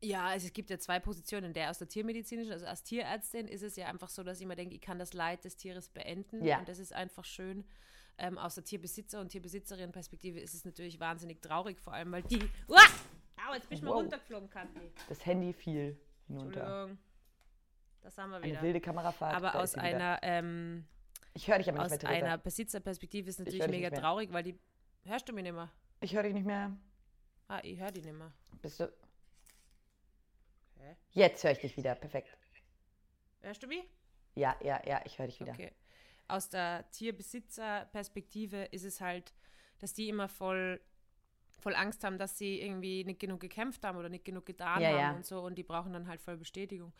[0.00, 1.52] Ja, also es gibt ja zwei Positionen.
[1.52, 4.54] Der aus der tiermedizinischen, also als Tierärztin ist es ja einfach so, dass ich immer
[4.54, 6.44] denke, ich kann das Leid des Tieres beenden.
[6.44, 6.60] Ja.
[6.60, 7.64] Und das ist einfach schön.
[8.16, 12.42] Ähm, aus der Tierbesitzer- und Tierbesitzerin-Perspektive ist es natürlich wahnsinnig traurig, vor allem weil die.
[12.68, 12.78] Uah!
[13.48, 13.90] Au, jetzt bin ich wow.
[13.90, 14.90] mal runtergeflogen, Kanti.
[15.08, 16.60] Das Handy fiel hinunter.
[16.60, 16.98] Entschuldigung.
[18.02, 18.58] Das haben wir wieder.
[18.58, 19.34] Eine wilde Kamerafahrt.
[19.34, 20.86] Aber aus einer, ähm,
[21.34, 24.58] ich höre dich aber nicht aus mehr, einer Besitzerperspektive ist natürlich mega traurig, weil die,
[25.04, 25.70] hörst du mich nicht mehr?
[26.00, 26.76] Ich höre dich nicht mehr.
[27.48, 28.32] Ah, ich höre dich nicht mehr.
[28.60, 28.92] Bist du,
[30.80, 30.96] Hä?
[31.10, 32.36] Jetzt höre ich dich wieder, perfekt.
[33.40, 33.84] Hörst du mich?
[34.34, 35.52] Ja, ja, ja, ich höre dich wieder.
[35.52, 35.72] Okay.
[36.28, 39.32] Aus der Tierbesitzerperspektive ist es halt,
[39.78, 40.80] dass die immer voll,
[41.60, 44.88] voll Angst haben, dass sie irgendwie nicht genug gekämpft haben oder nicht genug getan ja,
[44.90, 45.12] haben ja.
[45.12, 46.92] und so und die brauchen dann halt voll Bestätigung.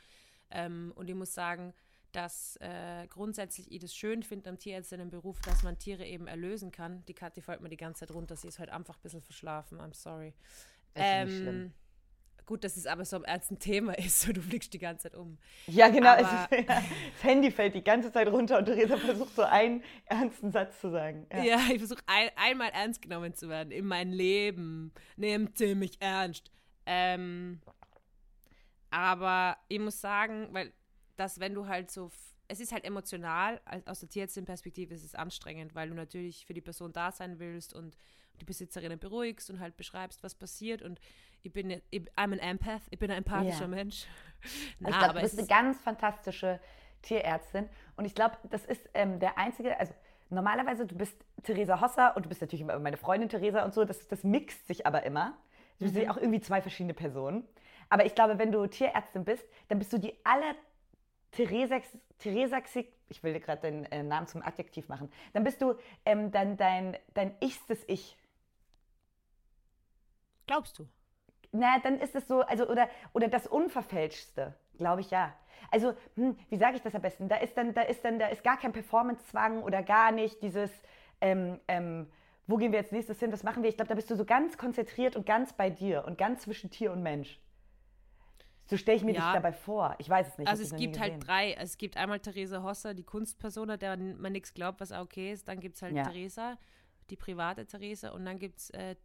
[0.51, 1.75] Ähm, und ich muss sagen,
[2.13, 6.73] dass äh, grundsätzlich ich das schön finde am Tierärztinnen Beruf, dass man Tiere eben erlösen
[6.73, 7.05] kann.
[7.07, 9.79] Die Kathi fällt mir die ganze Zeit runter, sie ist heute einfach ein bisschen verschlafen,
[9.79, 10.33] I'm sorry.
[10.95, 11.73] Ähm,
[12.47, 15.15] gut, dass es aber so ein ernstes Thema ist, so du fliegst die ganze Zeit
[15.15, 15.39] um.
[15.67, 19.43] Ja, genau, ist, ja, das Handy fällt die ganze Zeit runter und Theresa versucht so
[19.43, 21.27] einen ernsten Satz zu sagen.
[21.31, 24.93] Ja, ja ich versuche ein, einmal ernst genommen zu werden in mein Leben.
[25.17, 26.51] Nehmt mich ernst.
[26.87, 27.61] Ähm,
[28.91, 30.73] aber ich muss sagen, weil
[31.19, 32.11] dass wenn du halt so,
[32.47, 36.61] es ist halt emotional, aus der Tierärztin-Perspektive ist es anstrengend, weil du natürlich für die
[36.61, 37.97] Person da sein willst und
[38.41, 41.01] die Besitzerinnen beruhigst und halt beschreibst, was passiert und
[41.43, 43.69] ich bin, ich, I'm an Empath, ich bin ein empathischer yeah.
[43.69, 44.07] Mensch.
[44.79, 46.61] Na, ich glaube, du bist eine ganz fantastische
[47.03, 49.93] Tierärztin und ich glaube, das ist ähm, der einzige, also
[50.31, 53.85] normalerweise, du bist Theresa Hosser und du bist natürlich immer meine Freundin Theresa und so,
[53.85, 55.37] das, das mixt sich aber immer.
[55.79, 55.93] Du mhm.
[55.93, 57.45] bist auch irgendwie zwei verschiedene Personen.
[57.89, 60.55] Aber ich glaube, wenn du Tierärztin bist, dann bist du die aller
[61.31, 65.75] Theresaxig, ich will dir gerade den äh, Namen zum Adjektiv machen, dann bist du
[66.05, 68.17] ähm, dann dein, dein ichstes Ich.
[70.47, 70.89] Glaubst du?
[71.53, 75.35] Na, dann ist es so, also oder, oder das Unverfälschtste, glaube ich ja.
[75.71, 77.29] Also, hm, wie sage ich das am besten?
[77.29, 80.71] Da ist dann, da ist dann, da ist gar kein Performance-Zwang oder gar nicht dieses,
[81.21, 82.11] ähm, ähm,
[82.47, 83.71] wo gehen wir jetzt nächstes hin, das machen wir.
[83.71, 86.71] Ich glaube, da bist du so ganz konzentriert und ganz bei dir und ganz zwischen
[86.71, 87.39] Tier und Mensch.
[88.69, 89.33] So stelle ich mir ja.
[89.33, 89.95] dich dabei vor.
[89.99, 90.49] Ich weiß es nicht.
[90.49, 91.55] Also es gibt halt drei.
[91.55, 95.49] Es gibt einmal Theresa Hosser, die Kunstpersona, der man nichts glaubt, was auch okay ist.
[95.49, 96.05] Dann gibt es halt ja.
[96.05, 96.59] Theresa,
[97.09, 98.11] die private Theresa.
[98.11, 98.97] Und dann gibt es äh,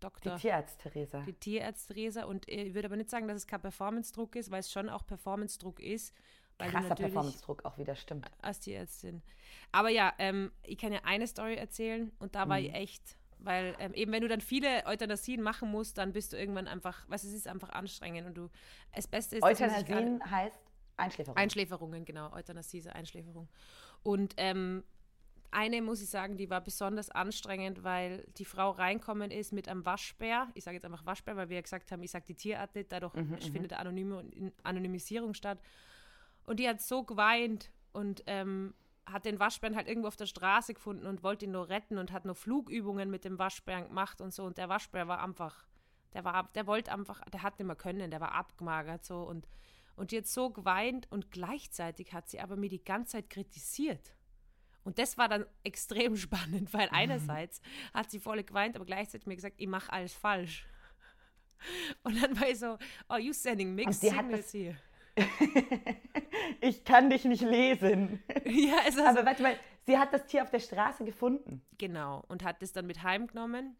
[0.00, 0.34] Dr.
[0.34, 1.22] Die Tierarzt Theresa.
[1.22, 2.24] Die Tierarzt Theresa.
[2.24, 5.06] Und ich würde aber nicht sagen, dass es kein Performance-Druck ist, weil es schon auch
[5.06, 6.14] Performance-Druck ist.
[6.58, 8.30] Krasser Performance-Druck auch wieder, stimmt.
[8.42, 9.22] Als Tierärztin.
[9.72, 12.66] Aber ja, ähm, ich kann ja eine Story erzählen und da war mhm.
[12.66, 16.36] ich echt weil ähm, eben, wenn du dann viele Euthanasien machen musst, dann bist du
[16.36, 18.50] irgendwann einfach, was es ist einfach anstrengend und du,
[18.94, 19.42] das Beste ist...
[19.42, 20.58] Euthanasien heißt
[20.96, 21.36] Einschläferung.
[21.36, 23.48] Einschläferungen, genau, Euthanasie ist Einschläferung.
[24.02, 24.82] Und ähm,
[25.50, 29.86] eine muss ich sagen, die war besonders anstrengend, weil die Frau reinkommen ist mit einem
[29.86, 30.48] Waschbär.
[30.54, 32.92] Ich sage jetzt einfach Waschbär, weil wir ja gesagt haben, ich sage die Tierart nicht,
[32.92, 33.40] dadurch mhm, mhm.
[33.40, 34.24] findet Anonyme,
[34.62, 35.60] Anonymisierung statt.
[36.44, 38.74] Und die hat so geweint und ähm,
[39.12, 42.12] hat den Waschbären halt irgendwo auf der Straße gefunden und wollte ihn nur retten und
[42.12, 44.44] hat nur Flugübungen mit dem Waschbären gemacht und so.
[44.44, 45.66] Und der Waschbär war einfach,
[46.12, 49.48] der war, der wollte einfach, der hat nicht mehr können, der war abgemagert so und,
[49.96, 54.14] und die hat so geweint und gleichzeitig hat sie aber mir die ganze Zeit kritisiert.
[54.84, 57.60] Und das war dann extrem spannend, weil einerseits
[57.92, 60.66] hat sie voll geweint, aber gleichzeitig mir gesagt, ich mache alles falsch.
[62.04, 64.76] Und dann war ich so, oh, you sending mixed signals here.
[66.60, 68.22] ich kann dich nicht lesen.
[68.44, 71.62] Ja, es ist Aber warte mal, sie hat das Tier auf der Straße gefunden.
[71.76, 73.76] Genau, und hat es dann mit heimgenommen.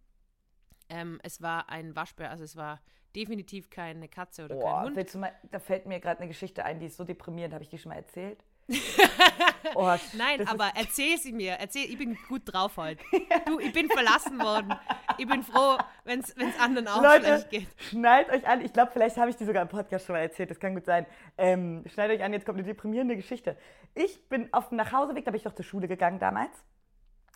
[0.91, 2.81] Ähm, es war ein Waschbär, also es war
[3.17, 5.15] definitiv keine Katze oder Boah, kein Hund.
[5.15, 7.79] Mal, da fällt mir gerade eine Geschichte ein, die ist so deprimierend, habe ich die
[7.79, 8.45] schon mal erzählt?
[9.75, 11.53] oh, Nein, aber erzähl sie mir.
[11.53, 13.03] Erzähl, ich bin gut drauf heute.
[13.47, 14.75] Du, ich bin verlassen worden.
[15.17, 17.69] Ich bin froh, wenn es anderen auch Leute, schlecht geht.
[17.77, 18.63] Schnallt euch an.
[18.65, 20.51] Ich glaube, vielleicht habe ich die sogar im Podcast schon mal erzählt.
[20.51, 21.07] Das kann gut sein.
[21.39, 23.57] Ähm, schneidet euch an, jetzt kommt eine deprimierende Geschichte.
[23.95, 26.53] Ich bin auf dem Nachhauseweg, da bin ich doch zur Schule gegangen damals.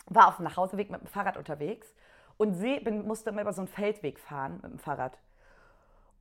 [0.07, 1.95] War auf dem Nachhauseweg mit dem Fahrrad unterwegs
[2.37, 5.18] und seh, bin, musste immer über so einen Feldweg fahren mit dem Fahrrad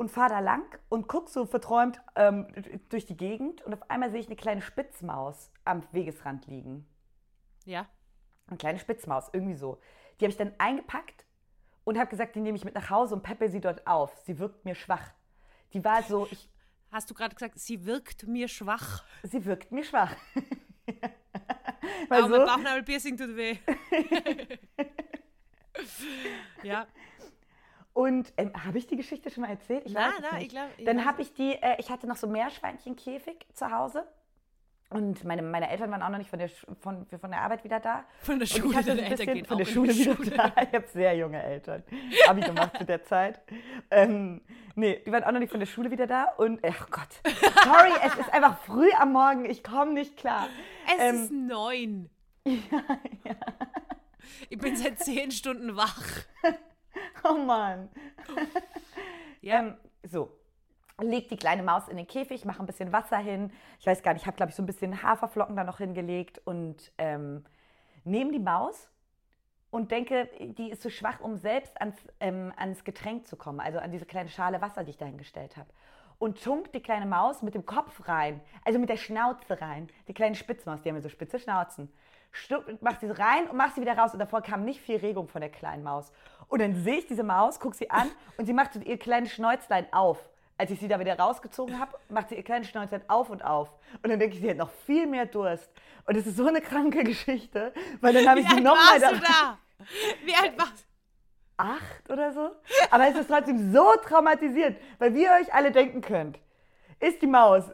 [0.02, 2.48] und fahre da lang und gucke so verträumt ähm,
[2.90, 6.88] durch die Gegend und auf einmal sehe ich eine kleine Spitzmaus am Wegesrand liegen.
[7.66, 7.88] Ja.
[8.48, 9.80] Eine kleine Spitzmaus, irgendwie so.
[10.20, 11.24] Die habe ich dann eingepackt
[11.84, 14.18] und habe gesagt, die nehme ich mit nach Hause und peppe sie dort auf.
[14.26, 15.14] Sie wirkt mir schwach.
[15.74, 16.50] Die war so, ich.
[16.92, 19.04] Hast du gerade gesagt, sie wirkt mir schwach?
[19.22, 20.16] Sie wirkt mir schwach.
[22.10, 23.56] Weil oh, so, mein Bauchnabelpiercing tut weh.
[26.64, 26.88] ja.
[27.93, 29.84] Und ähm, habe ich die Geschichte schon mal erzählt?
[29.86, 30.69] Ich nein, nein, ich glaube.
[30.86, 34.06] Dann habe ich die, äh, ich hatte noch so Meerschweinchenkäfig zu Hause.
[34.89, 36.49] Und meine, meine Eltern waren auch noch nicht von der,
[36.82, 38.04] von, von der Arbeit wieder da.
[38.23, 40.32] Von der Schule, deine Eltern gehen Von der Schule wieder Schule.
[40.32, 40.54] da.
[40.62, 41.82] Ich habe sehr junge Eltern.
[42.27, 43.41] Abi gemacht zu der Zeit.
[43.89, 44.41] Ähm,
[44.75, 46.25] nee, die waren auch noch nicht von der Schule wieder da.
[46.38, 47.08] Und, ach Gott,
[47.63, 49.45] sorry, es ist einfach früh am Morgen.
[49.45, 50.47] Ich komme nicht klar.
[50.88, 52.10] Es ähm, ist neun.
[52.43, 52.82] Ja,
[53.23, 53.36] ja.
[54.49, 56.01] Ich bin seit zehn Stunden wach.
[57.24, 57.89] Oh Mann.
[59.41, 59.60] ja.
[59.60, 60.32] Ähm, so,
[61.00, 63.52] leg die kleine Maus in den Käfig, mache ein bisschen Wasser hin.
[63.80, 66.41] Ich weiß gar nicht, ich habe, glaube ich, so ein bisschen Haferflocken da noch hingelegt
[66.45, 67.45] und ähm,
[68.04, 68.89] nehme die Maus
[69.69, 73.60] und denke, die ist zu so schwach, um selbst ans, ähm, ans Getränk zu kommen,
[73.60, 75.69] also an diese kleine Schale Wasser, die ich dahingestellt habe.
[76.19, 79.89] und tunkt die kleine Maus mit dem Kopf rein, also mit der Schnauze rein.
[80.08, 81.91] Die kleine Spitzmaus, die haben ja so spitze Schnauzen.
[82.82, 84.13] Macht sie rein und macht sie wieder raus.
[84.13, 86.12] Und davor kam nicht viel Regung von der kleinen Maus.
[86.48, 89.32] Und dann sehe ich diese Maus, gucke sie an und sie macht so ihr kleines
[89.32, 90.17] Schnäuzlein auf.
[90.58, 93.70] Als ich sie da wieder rausgezogen habe, macht sie ihr kleines Schnäuzlein auf und auf.
[94.04, 95.72] Und dann denke ich, sie hat noch viel mehr Durst.
[96.06, 99.12] Und es ist so eine kranke Geschichte, weil dann habe ich sie nochmal da.
[99.12, 99.58] da?
[100.26, 100.91] Wie alt warst du?
[101.62, 102.52] acht oder so.
[102.89, 106.39] Aber es ist trotzdem so traumatisierend, weil wie ihr euch alle denken könnt,
[107.00, 107.65] ist die Maus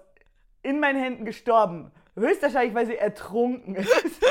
[0.61, 1.91] in meinen Händen gestorben.
[2.17, 3.91] Höchstwahrscheinlich, weil sie ertrunken ist.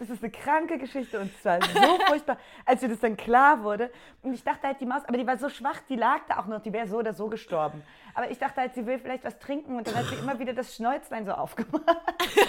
[0.00, 3.92] Das ist eine kranke Geschichte und zwar so furchtbar, als mir das dann klar wurde.
[4.22, 6.46] Und ich dachte halt, die Maus, aber die war so schwach, die lag da auch
[6.46, 7.82] noch, die wäre so oder so gestorben.
[8.14, 10.54] Aber ich dachte halt, sie will vielleicht was trinken und dann hat sie immer wieder
[10.54, 11.84] das Schnäuzlein so aufgemacht.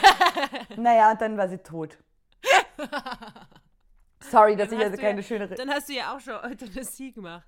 [0.77, 1.97] naja, und dann war sie tot.
[4.21, 5.55] Sorry, dass ich also keine ja, schönere.
[5.55, 7.45] Dann hast du ja auch schon Euthanasie gemacht.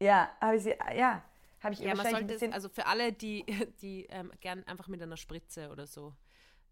[0.00, 1.22] Ja, habe ich sie, ja,
[1.60, 3.44] habe ich ja, man sollte ein also für alle, die,
[3.82, 6.14] die ähm, gern einfach mit einer Spritze oder so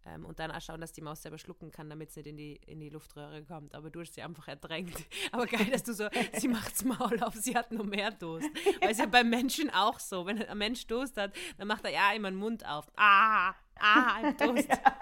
[0.07, 2.37] ähm, und dann auch schauen, dass die Maus selber schlucken kann, damit sie nicht in
[2.37, 3.75] die, in die Luftröhre kommt.
[3.75, 4.96] Aber du hast sie einfach ertränkt.
[5.33, 8.49] Aber geil, dass du so, sie macht's Maul auf, sie hat nur mehr Durst.
[8.81, 10.27] Weil es ja beim Menschen auch so.
[10.27, 12.87] Wenn ein Mensch Durst hat, dann macht er ja immer den Mund auf.
[12.96, 14.68] Ah, ah, Durst.
[14.68, 14.96] Ja.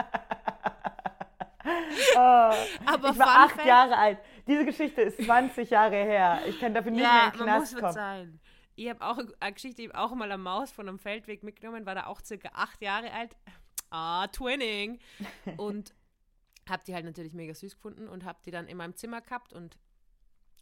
[2.14, 4.18] Oh, aber ich war acht Jahre alt.
[4.46, 6.42] Diese Geschichte ist 20 Jahre her.
[6.46, 7.92] Ich kann dafür nicht ja, mehr in den Knast man muss kommen.
[7.92, 8.40] Sein.
[8.76, 11.94] Ich habe auch eine Geschichte, ich auch mal eine Maus von einem Feldweg mitgenommen, war
[11.94, 13.36] da auch circa acht Jahre alt.
[13.90, 14.98] Ah, Twinning.
[15.56, 15.94] Und
[16.68, 19.52] habe die halt natürlich mega süß gefunden und habe die dann in meinem Zimmer gehabt
[19.52, 19.76] und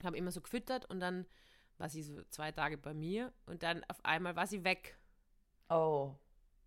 [0.02, 1.26] habe immer so gefüttert und dann
[1.78, 4.98] war sie so zwei Tage bei mir und dann auf einmal war sie weg.
[5.68, 6.14] Oh.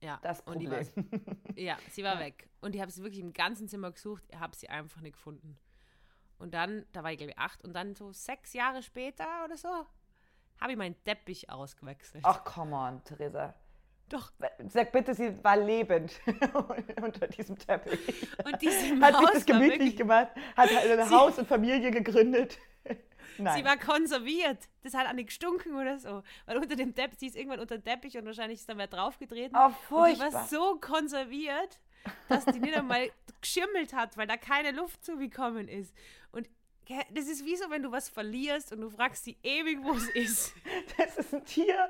[0.01, 0.71] Ja, das Problem.
[0.71, 0.83] War,
[1.55, 2.19] ja, sie war ja.
[2.19, 2.49] weg.
[2.61, 5.57] Und ich habe sie wirklich im ganzen Zimmer gesucht, habe sie einfach nicht gefunden.
[6.37, 9.57] Und dann, da war ich glaube ich acht, und dann so sechs Jahre später oder
[9.57, 9.85] so,
[10.59, 12.23] habe ich meinen Teppich ausgewechselt.
[12.25, 13.53] Ach, come on, Theresa.
[14.09, 14.31] Doch.
[14.67, 16.13] Sag bitte, sie war lebend
[17.01, 18.27] unter diesem Teppich.
[18.43, 22.59] Und diese Maus Hat sich das gemütlich gemacht, hat ein Haus und Familie gegründet.
[23.37, 23.57] Nein.
[23.57, 24.69] Sie war konserviert.
[24.83, 26.21] Das hat auch nicht gestunken oder so.
[26.45, 28.87] Weil unter dem Teppich, sie ist irgendwann unter dem Teppich und wahrscheinlich ist da wer
[28.87, 29.57] draufgetreten.
[29.57, 30.27] Oh, furchtbar.
[30.27, 31.79] Und die war so konserviert,
[32.29, 33.09] dass die nicht einmal
[33.41, 35.93] geschimmelt hat, weil da keine Luft zugekommen ist.
[36.31, 36.47] Und
[37.13, 40.07] das ist wie so, wenn du was verlierst und du fragst die ewig, wo es
[40.09, 40.53] ist.
[40.97, 41.89] Das ist ein Tier.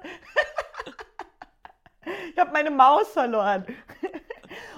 [2.31, 3.65] Ich habe meine Maus verloren.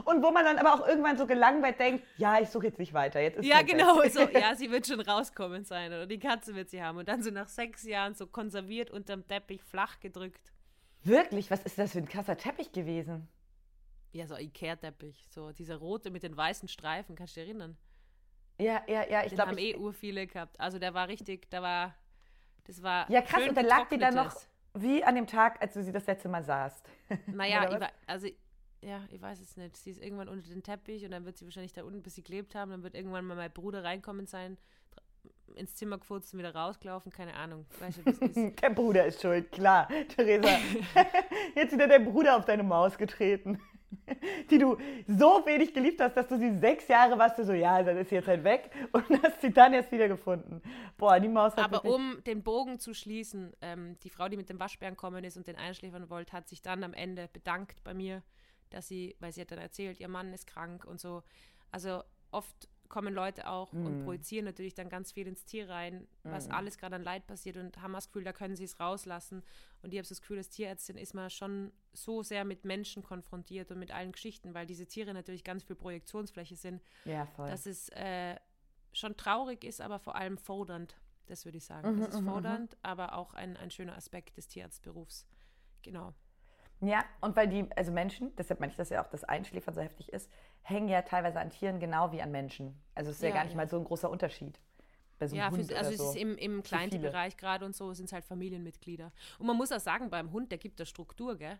[0.06, 2.94] Und wo man dann aber auch irgendwann so gelangweilt denkt, ja, ich suche jetzt nicht
[2.94, 3.20] weiter.
[3.20, 4.02] Jetzt ist ja, genau.
[4.08, 6.98] So, ja, sie wird schon rauskommen sein oder die Katze wird sie haben.
[6.98, 10.54] Und dann so nach sechs Jahren so konserviert unterm Teppich flach gedrückt.
[11.04, 11.52] Wirklich?
[11.52, 13.28] Was ist das für ein krasser Teppich gewesen?
[14.14, 15.28] Ja, so Ikea-Teppich.
[15.30, 17.16] So dieser rote mit den weißen Streifen.
[17.16, 17.78] Kannst du dich erinnern?
[18.60, 19.24] Ja, ja, ja.
[19.26, 20.60] Ich glaube, haben eh ur viele gehabt.
[20.60, 21.96] Also der war richtig, da war,
[22.66, 23.48] das war Ja, krass.
[23.48, 24.34] Und dann lag die dann noch
[24.74, 26.86] wie an dem Tag, als du sie das letzte Mal sahst.
[27.28, 28.28] Naja, war, also
[28.82, 29.76] ja, ich weiß es nicht.
[29.76, 32.24] Sie ist irgendwann unter den Teppich und dann wird sie wahrscheinlich da unten, bis sie
[32.24, 32.72] gelebt haben.
[32.72, 34.58] Dann wird irgendwann mal mein Bruder reinkommen sein,
[35.56, 37.12] ins Zimmer gefurzt und wieder rausgelaufen.
[37.12, 37.66] Keine Ahnung.
[37.80, 39.88] Weißt du, der Bruder ist schuld, klar.
[40.16, 40.50] Theresa,
[41.56, 43.60] jetzt wieder der Bruder auf deine Maus getreten.
[44.52, 47.82] Die du so wenig geliebt hast, dass du sie sechs Jahre warst, du so, ja,
[47.84, 50.62] dann ist sie jetzt halt weg und hast sie dann erst wieder gefunden.
[50.98, 54.50] Boah, die Maus hat Aber um den Bogen zu schließen, ähm, die Frau, die mit
[54.50, 57.94] dem Waschbären kommen ist und den einschläfern wollte, hat sich dann am Ende bedankt bei
[57.94, 58.24] mir
[58.70, 61.24] dass sie, weil sie hat dann erzählt, ihr Mann ist krank und so.
[61.72, 63.86] Also oft kommen Leute auch mm.
[63.86, 64.04] und mhm.
[64.04, 66.52] projizieren natürlich dann ganz viel ins Tier rein, was mm.
[66.52, 69.44] alles gerade an Leid passiert und haben das Gefühl, da können sie es rauslassen.
[69.82, 73.72] Und ich habe das Gefühl, als Tierärztin ist man schon so sehr mit Menschen konfrontiert
[73.72, 77.50] und mit allen Geschichten, weil diese Tiere natürlich ganz viel Projektionsfläche sind, ja, voll.
[77.50, 78.36] dass es äh,
[78.94, 80.98] schon traurig ist, aber vor allem fordernd.
[81.28, 81.96] Das würde ich sagen.
[81.96, 82.32] Mhm, es ist mhm, mhm.
[82.32, 85.28] fordernd, aber auch ein, ein schöner Aspekt des Tierarztberufs.
[85.84, 86.14] Genau.
[86.80, 89.82] Ja, und weil die, also Menschen, deshalb meine ich, dass ja auch das Einschläfern so
[89.82, 90.30] heftig ist,
[90.70, 92.78] hängen ja teilweise an Tieren genau wie an Menschen.
[92.94, 93.58] Also es ist ja, ja gar nicht ja.
[93.58, 94.60] mal so ein großer Unterschied.
[95.20, 96.10] So ja, für, also es so.
[96.12, 99.12] ist im, im Kleintierbereich gerade und so sind es halt Familienmitglieder.
[99.40, 101.58] Und man muss auch sagen, beim Hund, der gibt der Struktur, gell?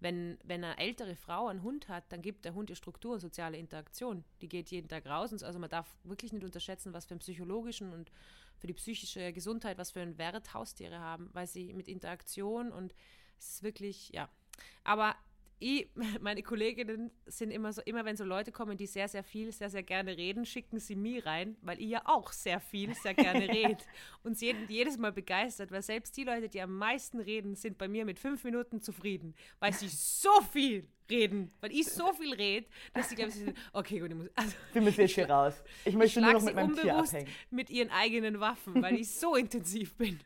[0.00, 3.20] Wenn, wenn eine ältere Frau einen Hund hat, dann gibt der Hund ihr Struktur und
[3.20, 4.24] soziale Interaktion.
[4.42, 5.32] Die geht jeden Tag raus.
[5.32, 8.12] Und also man darf wirklich nicht unterschätzen, was für einen psychologischen und
[8.58, 12.94] für die psychische Gesundheit, was für einen Wert Haustiere haben, weil sie mit Interaktion und
[13.38, 14.28] es ist wirklich, ja,
[14.84, 15.14] aber
[15.58, 15.88] ich,
[16.20, 19.70] meine Kolleginnen sind immer so, immer wenn so Leute kommen, die sehr, sehr viel, sehr,
[19.70, 23.48] sehr gerne reden, schicken sie mir rein, weil ich ja auch sehr viel, sehr gerne
[23.48, 23.78] rede.
[24.22, 27.88] und sie jedes Mal begeistert, weil selbst die Leute, die am meisten reden, sind bei
[27.88, 32.66] mir mit fünf Minuten zufrieden, weil sie so viel reden, weil ich so viel rede,
[32.92, 35.54] dass sie glaube ich okay, gut, ich muss, also, wir müssen jetzt hier raus.
[35.84, 37.28] Ich möchte nur noch mit meinem Tier abhängen.
[37.50, 40.20] mit ihren eigenen Waffen, weil ich so intensiv bin.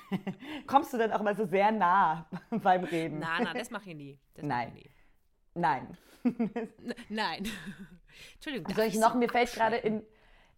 [0.66, 3.18] Kommst du dann auch mal so sehr nah beim Reden?
[3.18, 4.18] Nein, nein, das mache ich nie.
[4.34, 4.72] Das Nein.
[4.76, 4.90] Ich nie.
[5.54, 5.98] Nein.
[7.08, 7.48] Nein.
[8.34, 8.74] Entschuldigung.
[8.74, 10.02] Soll ich noch, so mir fällt gerade in,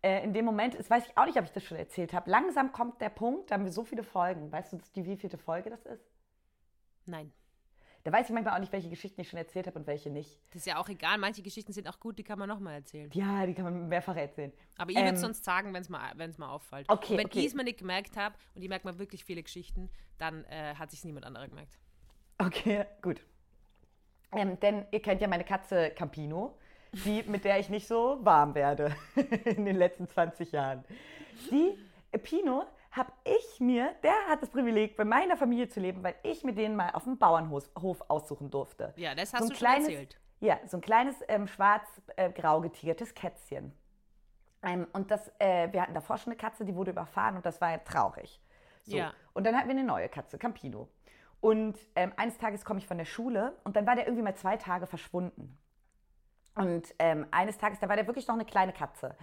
[0.02, 2.30] äh, in dem Moment, das weiß ich auch nicht, ob ich das schon erzählt habe,
[2.30, 4.50] langsam kommt der Punkt, da haben wir so viele Folgen.
[4.52, 6.10] Weißt du, die wievielte Folge das ist?
[7.04, 7.32] Nein.
[8.06, 10.38] Da weiß ich manchmal auch nicht, welche Geschichten ich schon erzählt habe und welche nicht.
[10.50, 11.18] Das ist ja auch egal.
[11.18, 13.10] Manche Geschichten sind auch gut, die kann man nochmal erzählen.
[13.12, 14.52] Ja, die kann man mehrfach erzählen.
[14.78, 16.88] Aber würde Ähm, sonst sagen, wenn es mal, wenn's mal auffällt.
[16.88, 17.40] Okay, und wenn okay.
[17.40, 20.76] ich es mir nicht gemerkt habe, und ich merke mal wirklich viele Geschichten, dann äh,
[20.76, 21.80] hat sich niemand anderer gemerkt.
[22.38, 23.20] Okay, gut.
[24.30, 26.56] Ähm, denn ihr kennt ja meine Katze Campino,
[26.92, 28.94] die, mit der ich nicht so warm werde
[29.46, 30.84] in den letzten 20 Jahren.
[31.50, 31.76] Die
[32.12, 36.14] äh, Pino habe ich mir, der hat das Privileg, bei meiner Familie zu leben, weil
[36.22, 38.94] ich mir den mal auf dem Bauernhof Hof aussuchen durfte.
[38.96, 40.20] Ja, das hast so du ein schon kleines, erzählt.
[40.40, 43.72] Ja, so ein kleines ähm, schwarz-grau getigertes Kätzchen.
[44.62, 47.60] Ähm, und das, äh, wir hatten davor schon eine Katze, die wurde überfahren und das
[47.60, 48.40] war traurig.
[48.82, 48.96] So.
[48.96, 49.12] Ja.
[49.34, 50.88] Und dann hatten wir eine neue Katze, Campino.
[51.40, 54.34] Und ähm, eines Tages komme ich von der Schule und dann war der irgendwie mal
[54.34, 55.58] zwei Tage verschwunden.
[56.54, 59.14] Und ähm, eines Tages, da war der wirklich noch eine kleine Katze.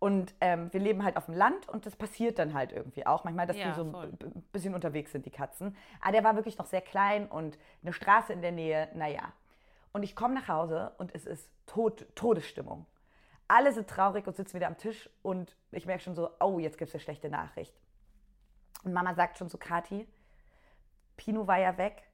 [0.00, 3.24] Und ähm, wir leben halt auf dem Land und das passiert dann halt irgendwie auch
[3.24, 4.12] manchmal, dass Ja, die so voll.
[4.22, 5.76] ein bisschen unterwegs sind, die Katzen.
[6.00, 9.32] Aber der war wirklich noch sehr klein und eine Straße in der Nähe, naja.
[9.92, 12.86] Und ich komme nach Hause und es ist Tod, Todesstimmung.
[13.48, 16.78] Alle sind traurig und sitzen wieder am Tisch und ich merke schon so, oh, jetzt
[16.78, 17.74] gibt es eine schlechte Nachricht.
[18.84, 20.06] Und Mama sagt schon so, Kathi,
[21.16, 22.04] Pino war ja weg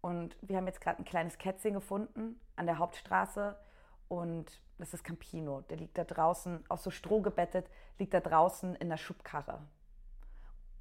[0.00, 3.56] und wir haben jetzt gerade ein kleines Kätzchen gefunden an der Hauptstraße
[4.20, 5.60] und das ist Campino.
[5.62, 7.66] Der liegt da draußen, auf so Stroh gebettet,
[7.98, 9.60] liegt da draußen in der Schubkarre.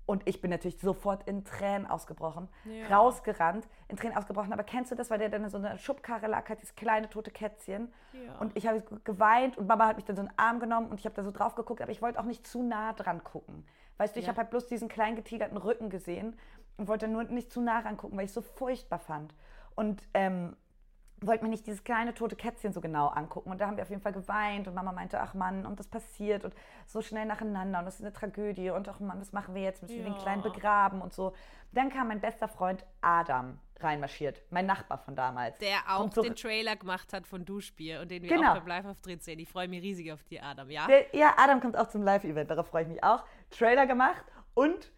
[0.05, 2.97] Und ich bin natürlich sofort in Tränen ausgebrochen, Ja.
[2.97, 4.51] rausgerannt, in Tränen ausgebrochen.
[4.51, 7.09] Aber kennst du das, weil der dann in so einer Schubkarre lag, hat dieses kleine
[7.09, 7.93] tote Kätzchen.
[8.11, 8.37] Ja.
[8.39, 10.99] Und ich habe geweint und Mama hat mich dann so in den Arm genommen und
[10.99, 13.65] ich habe da so drauf geguckt, aber ich wollte auch nicht zu nah dran gucken.
[13.97, 14.31] Weißt du, ich Ja.
[14.31, 16.37] habe halt bloß diesen kleinen getigerten Rücken gesehen
[16.75, 19.33] und wollte nur nicht zu nah rangucken, weil ich es so furchtbar fand.
[19.75, 20.57] Und ähm,
[21.27, 23.51] wollte mir nicht dieses kleine tote Kätzchen so genau angucken.
[23.51, 25.87] Und da haben wir auf jeden Fall geweint und Mama meinte, ach Mann, und das
[25.87, 26.53] passiert und
[26.87, 29.81] so schnell nacheinander und das ist eine Tragödie und ach Mann, was machen wir jetzt?
[29.81, 30.19] Müssen wir den Ja.
[30.21, 31.33] Kleinen begraben und so.
[31.71, 35.57] Dann kam mein bester Freund Adam reinmarschiert, mein Nachbar von damals.
[35.59, 38.51] Der auch so- den Trailer gemacht hat von Duschbier und den wir Genau.
[38.51, 39.39] auch beim Live-Auftritt sehen.
[39.39, 40.87] Ich freue mich riesig auf die Adam, ja?
[40.87, 43.23] Der, ja, Adam kommt auch zum Live-Event, darauf freue ich mich auch.
[43.49, 44.91] Trailer gemacht und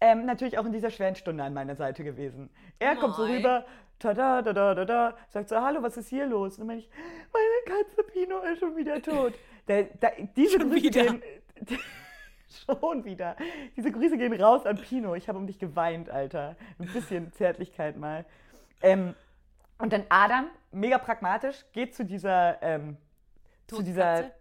[0.00, 2.50] ähm, natürlich auch in dieser schweren Stunde an meiner Seite gewesen.
[2.80, 3.64] Er kommt so rüber,
[3.98, 6.54] tada, da, da, da, da, sagt so, hallo, was ist hier los?
[6.54, 6.90] Und dann meine ich,
[7.32, 9.34] meine Katze Pino ist schon wieder tot.
[9.68, 11.04] Der, der, diese Schon Grüße wieder?
[11.04, 11.22] gehen,
[12.66, 13.36] schon wieder.
[13.76, 15.14] Diese Grüße gehen raus an Pino.
[15.14, 16.56] Ich habe um dich geweint, Alter.
[16.78, 18.24] Ein bisschen Zärtlichkeit mal.
[18.82, 19.14] Ähm,
[19.78, 22.96] und dann Adam, mega pragmatisch, geht zu dieser, ähm,
[23.66, 24.32] zu dieser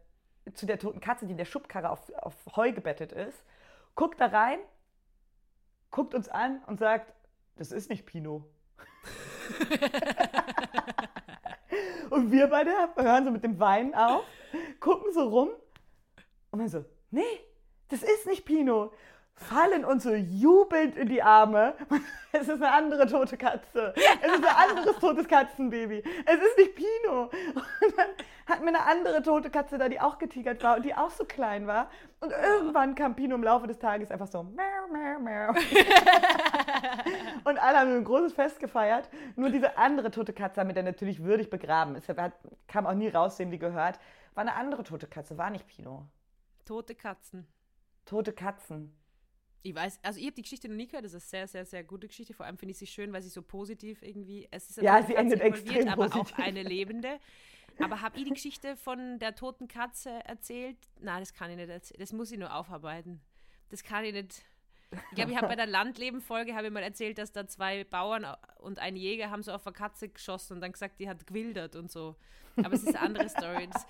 [0.54, 3.44] zu der toten Katze, die in der Schubkarre auf, auf Heu gebettet ist,
[3.96, 4.60] guckt da rein,
[5.92, 7.14] guckt uns an und sagt,
[7.58, 8.46] das ist nicht Pino.
[12.10, 14.24] und wir beide hören so mit dem Weinen auf,
[14.80, 15.50] gucken so rum
[16.52, 17.22] und man so, nee,
[17.90, 18.94] das ist nicht Pino.
[19.42, 21.76] Fallen uns so jubelnd in die Arme.
[22.34, 23.94] Es ist eine andere tote Katze.
[23.94, 26.02] Es ist ein anderes totes Katzenbaby.
[26.26, 27.24] Es ist nicht Pino.
[27.24, 28.08] Und dann
[28.48, 31.26] hatten wir eine andere tote Katze da, die auch getigert war und die auch so
[31.26, 31.90] klein war.
[32.22, 35.50] Und irgendwann kam Pino im Laufe des Tages einfach so, miau, miau, miau.
[37.44, 39.10] Und alle haben ein großes Fest gefeiert.
[39.36, 41.96] Nur diese andere tote Katze haben wir dann natürlich würdig begraben.
[41.96, 42.32] Es hat,
[42.68, 44.00] kam auch nie raus, dem wie gehört.
[44.36, 46.08] War eine andere tote Katze, war nicht Pino.
[46.64, 47.46] Tote Katzen.
[48.06, 48.96] Tote Katzen.
[49.64, 51.06] Ich weiß, also ich habe die Geschichte noch nie gehört.
[51.06, 52.34] Das ist eine sehr, sehr, sehr gute Geschichte.
[52.34, 54.48] Vor allem finde ich sie schön, weil sie so positiv irgendwie.
[54.50, 56.34] Es ist Ja, sie endet extrem aber positiv.
[56.34, 57.20] auch eine lebende.
[57.80, 60.76] Aber habe ich die Geschichte von der toten Katze erzählt?
[61.00, 62.00] Nein, das kann ich nicht erzählen.
[62.02, 63.22] Das muss ich nur aufarbeiten.
[63.70, 64.44] Das kann ich nicht.
[64.92, 68.26] Ich glaube, ich habe bei der Landleben-Folge habe ich mal erzählt, dass da zwei Bauern
[68.60, 71.76] und ein Jäger haben so auf eine Katze geschossen und dann gesagt, die hat gewildert
[71.76, 72.16] und so.
[72.58, 73.70] Aber es ist eine andere Story.
[73.72, 73.88] Das,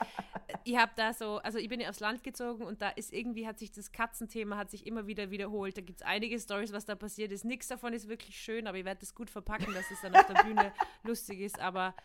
[0.63, 3.47] ich habe da so, also ich bin ja aufs Land gezogen und da ist irgendwie,
[3.47, 5.77] hat sich das Katzenthema hat sich immer wieder wiederholt.
[5.77, 7.45] Da gibt es einige Stories, was da passiert ist.
[7.45, 10.25] Nichts davon ist wirklich schön, aber ich werde das gut verpacken, dass es dann auf
[10.27, 10.71] der Bühne
[11.03, 11.59] lustig ist.
[11.59, 11.95] Aber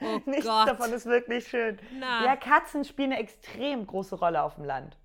[0.00, 0.68] oh Nichts Gott.
[0.68, 1.78] davon ist wirklich schön.
[1.98, 2.24] Na.
[2.24, 4.98] Ja, Katzen spielen eine extrem große Rolle auf dem Land.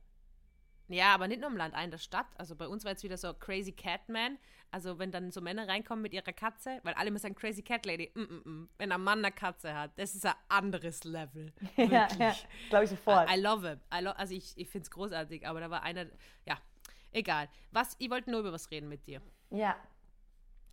[0.90, 2.28] Ja, aber nicht nur im Land, auch in der Stadt.
[2.38, 4.38] Also bei uns war jetzt wieder so Crazy Cat Man.
[4.72, 7.86] Also wenn dann so Männer reinkommen mit ihrer Katze, weil alle immer sagen Crazy Cat
[7.86, 8.12] Lady.
[8.16, 8.68] Mm -mm -mm.
[8.78, 11.54] Wenn ein Mann eine Katze hat, das ist ein anderes Level.
[11.78, 12.36] Ja, ja
[12.70, 13.30] glaube ich sofort.
[13.30, 13.80] I, I love it.
[13.94, 16.08] I lo also ich, ich finde es großartig, aber da war einer,
[16.46, 16.58] ja,
[17.12, 17.50] egal.
[17.72, 19.22] Was, ich wollte nur über was reden mit dir.
[19.52, 19.76] ja,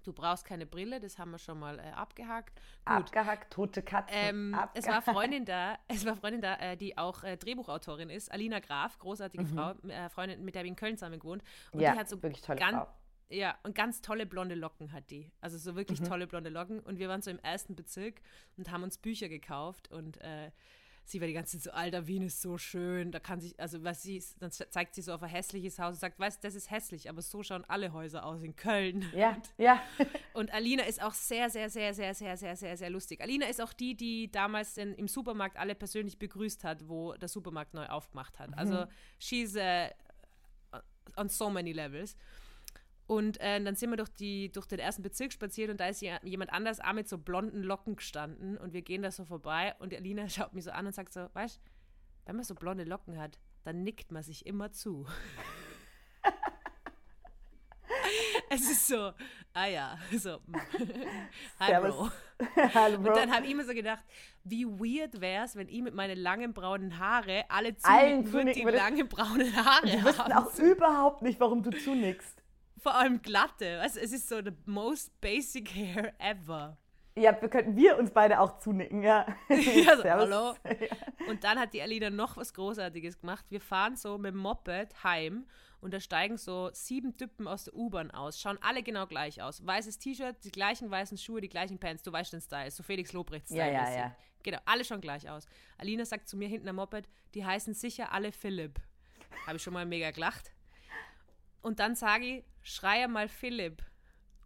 [0.07, 2.61] Du brauchst keine Brille, das haben wir schon mal äh, abgehakt.
[2.85, 2.97] Gut.
[2.97, 4.17] abgehackt, tote Katzen.
[4.17, 5.03] Ähm, es war.
[5.03, 9.47] Freundin da, es war Freundin da, äh, die auch äh, Drehbuchautorin ist, Alina Graf, großartige
[9.47, 11.43] Frau, äh, Freundin, mit der ich in Köln zusammen gewohnt.
[11.73, 11.83] Und Mhm.
[11.83, 12.89] Ja, die hat so wirklich tolle ganz, Frau.
[13.29, 15.33] Ja, und ganz tolle blonde Locken hat die.
[15.41, 16.05] Also so wirklich mhm.
[16.05, 16.81] tolle blonde Locken.
[16.81, 18.21] Und wir waren so im ersten Bezirk
[18.57, 20.51] und haben uns Bücher gekauft und äh,
[21.07, 23.13] sie war die ganze Zeit so, Alter, Wien ist so schön.
[23.13, 26.01] Da kann sich, also was sie, dann zeigt sie so auf ein hässliches Haus und
[26.01, 29.05] sagt, weißt das ist hässlich, aber so schauen alle Häuser aus in Köln.
[29.15, 29.81] Ja, und, ja.
[30.35, 33.21] Und Alina ist auch sehr, sehr, sehr, sehr, sehr, sehr, sehr, sehr lustig.
[33.21, 37.29] Alina ist auch die, die damals in, im Supermarkt alle persönlich begrüßt hat, wo der
[37.29, 38.57] Supermarkt neu aufgemacht hat.
[38.59, 38.89] Also, mhm.
[39.19, 39.89] she's uh,
[41.17, 42.17] on so many levels.
[43.07, 46.01] Und äh, dann sind wir durch, die, durch den ersten Bezirk spaziert und da ist
[46.01, 49.95] jemand anders auch mit so blonden Locken gestanden und wir gehen da so vorbei und
[49.95, 51.61] Alina schaut mich so an und sagt so, weißt
[52.27, 55.07] wenn man so blonde Locken hat, dann nickt man sich immer zu.
[58.51, 59.13] es ist so,
[59.53, 60.41] ah ja, so,
[61.61, 62.11] hi Bro.
[62.75, 63.11] Hallo Bro.
[63.11, 64.03] Und dann habe ich mir so gedacht,
[64.43, 68.63] wie weird wäre es, wenn ich mit meinen langen braunen Haare alle zunicken würde, die
[68.63, 72.43] langen braunen Haare Die wüssten auch überhaupt nicht, warum du zunickst
[72.87, 73.81] vor allem glatte.
[73.81, 76.79] Also es ist so the most basic hair ever.
[77.17, 79.27] Ja, wir könnten wir uns beide auch zunicken, ja.
[79.49, 80.55] ja so, hallo.
[81.29, 83.45] Und dann hat die Alina noch was Großartiges gemacht.
[83.49, 85.47] Wir fahren so mit dem Moped heim
[85.81, 88.41] und da steigen so sieben Typen aus der U-Bahn aus.
[88.41, 89.67] Schauen alle genau gleich aus.
[89.67, 92.05] Weißes T-Shirt, die gleichen weißen Schuhe, die gleichen Pants.
[92.05, 92.71] Du weißt den Style.
[92.71, 93.73] So Felix Lobrecht-Style.
[93.73, 94.17] Ja, ja, ja.
[94.45, 95.47] Genau, alle schon gleich aus.
[95.77, 98.81] Alina sagt zu mir hinten am Moped, die heißen sicher alle Philipp.
[99.47, 100.53] Habe ich schon mal mega gelacht.
[101.67, 103.83] Und dann sage ich, schreie mal Philipp.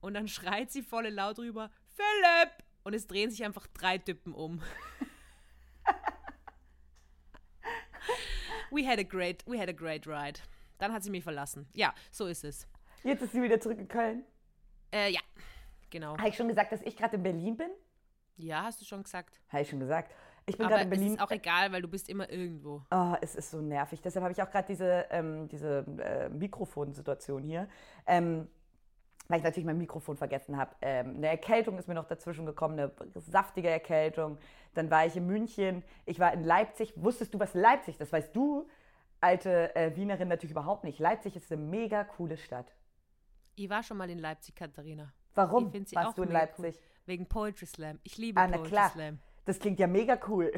[0.01, 2.65] Und dann schreit sie voll laut rüber, Philipp!
[2.83, 4.63] Und es drehen sich einfach drei Typen um.
[8.71, 10.41] we had a great, we had a great ride.
[10.79, 11.69] Dann hat sie mich verlassen.
[11.75, 12.67] Ja, so ist es.
[13.05, 14.25] Jetzt ist sie wieder zurück in Köln.
[14.91, 15.21] Äh, ja,
[15.91, 16.17] genau.
[16.17, 17.69] Habe ich schon gesagt, dass ich gerade in Berlin bin?
[18.39, 19.39] Ja, hast du schon gesagt.
[19.51, 20.11] Habe ich schon gesagt.
[20.47, 21.15] Ich bin gerade in Berlin.
[21.15, 22.83] ist auch egal, weil du bist immer irgendwo.
[22.91, 24.01] Oh, es ist so nervig.
[24.01, 27.69] Deshalb habe ich auch gerade diese, ähm, diese äh, Mikrofonsituation hier.
[28.07, 28.49] Ähm,
[29.31, 30.75] weil ich natürlich mein Mikrofon vergessen habe.
[30.83, 34.39] Ähm, eine Erkältung ist mir noch dazwischen gekommen, eine saftige Erkältung.
[34.75, 36.93] Dann war ich in München, ich war in Leipzig.
[36.97, 38.01] Wusstest du, was Leipzig ist?
[38.01, 38.69] Das weißt du,
[39.21, 40.99] alte äh, Wienerin, natürlich überhaupt nicht.
[40.99, 42.75] Leipzig ist eine mega coole Stadt.
[43.55, 45.13] Ich war schon mal in Leipzig, Katharina.
[45.35, 46.75] Warum warst du in Leipzig?
[46.77, 46.83] Cool.
[47.07, 48.01] Wegen Poetry Slam.
[48.03, 48.91] Ich liebe ah, Poetry klar.
[48.91, 49.19] Slam.
[49.45, 50.53] Das klingt ja mega cool.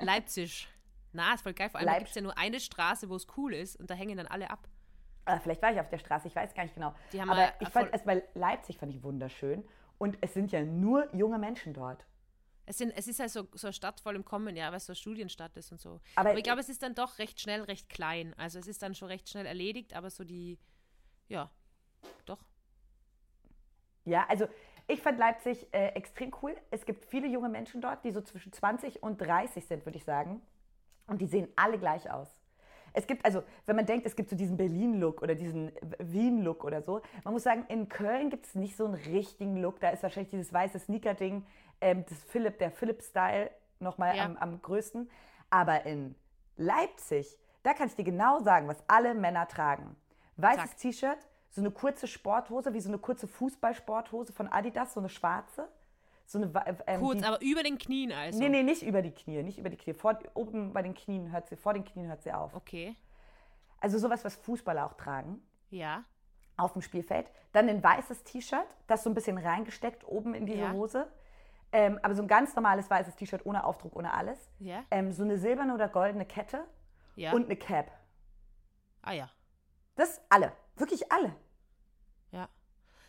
[0.00, 0.68] Leipzig.
[1.12, 1.70] Na, ist voll geil.
[1.70, 4.16] Vor allem gibt es ja nur eine Straße, wo es cool ist und da hängen
[4.16, 4.68] dann alle ab.
[5.24, 6.94] Ah, vielleicht war ich auf der Straße, ich weiß gar nicht genau.
[7.26, 9.64] Aber ich fand bei Leipzig fand ich wunderschön.
[9.98, 12.04] Und es sind ja nur junge Menschen dort.
[12.66, 14.86] Es, sind, es ist ja so, so eine Stadt voll im Kommen, ja, weil es
[14.86, 16.00] so eine Studienstadt ist und so.
[16.16, 18.34] Aber, aber ich glaube, es ist dann doch recht schnell, recht klein.
[18.36, 20.58] Also es ist dann schon recht schnell erledigt, aber so die,
[21.28, 21.50] ja,
[22.24, 22.44] doch.
[24.04, 24.46] Ja, also
[24.88, 26.56] ich fand Leipzig äh, extrem cool.
[26.70, 30.04] Es gibt viele junge Menschen dort, die so zwischen 20 und 30 sind, würde ich
[30.04, 30.40] sagen.
[31.06, 32.28] Und die sehen alle gleich aus.
[32.92, 36.80] Es gibt, also, wenn man denkt, es gibt so diesen Berlin-Look oder diesen Wien-Look oder
[36.80, 39.80] so, man muss sagen, in Köln gibt es nicht so einen richtigen Look.
[39.80, 41.44] Da ist wahrscheinlich dieses weiße Sneaker-Ding,
[41.80, 44.24] ähm, das Philipp, der Philipp-Style nochmal ja.
[44.24, 45.10] am, am größten.
[45.50, 46.14] Aber in
[46.56, 49.94] Leipzig, da kann ich dir genau sagen, was alle Männer tragen.
[50.38, 51.18] Weißes T-Shirt,
[51.50, 55.68] so eine kurze Sporthose, wie so eine kurze Fußballsporthose von Adidas, so eine schwarze.
[56.26, 56.50] So eine,
[56.86, 58.38] ähm, Kurz, die, aber über den Knien also?
[58.38, 59.94] Nee, nee, nicht über die Knie, nicht über die Knie.
[59.94, 62.54] Vor, oben bei den Knien hört sie, vor den Knien hört sie auf.
[62.54, 62.96] Okay.
[63.80, 65.40] Also sowas, was Fußballer auch tragen.
[65.70, 66.04] Ja.
[66.56, 67.30] Auf dem Spielfeld.
[67.52, 70.72] Dann ein weißes T-Shirt, das so ein bisschen reingesteckt oben in diese ja.
[70.72, 71.06] Hose.
[71.72, 74.50] Ähm, aber so ein ganz normales weißes T-Shirt ohne Aufdruck, ohne alles.
[74.58, 74.82] Ja.
[74.90, 76.64] Ähm, so eine silberne oder goldene Kette.
[77.14, 77.32] Ja.
[77.32, 77.92] Und eine Cap.
[79.02, 79.30] Ah ja.
[79.94, 80.52] Das alle.
[80.76, 81.34] Wirklich alle.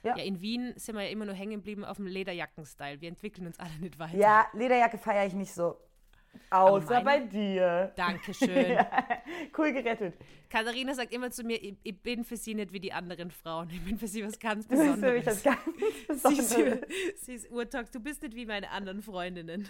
[0.04, 0.18] Ja.
[0.18, 0.24] ja.
[0.24, 3.02] in Wien sind wir ja immer nur hängen geblieben auf dem Lederjacken-Style.
[3.02, 4.16] Wir entwickeln uns alle nicht weiter.
[4.16, 5.78] Ja, Lederjacke feiere ich nicht so.
[6.50, 7.92] Außer bei dir.
[7.96, 8.72] Dankeschön.
[8.72, 8.88] ja,
[9.58, 10.16] cool gerettet.
[10.50, 13.70] Katharina sagt immer zu mir, ich, ich, bin für sie nicht wie die anderen Frauen.
[13.70, 15.44] Ich bin für sie was ganz Besonderes.
[15.44, 16.82] Das ist für mich das ganz Besonderes.
[16.88, 17.92] Sie ist, sie ist Urtalk.
[17.92, 19.68] Du bist nicht wie meine anderen Freundinnen.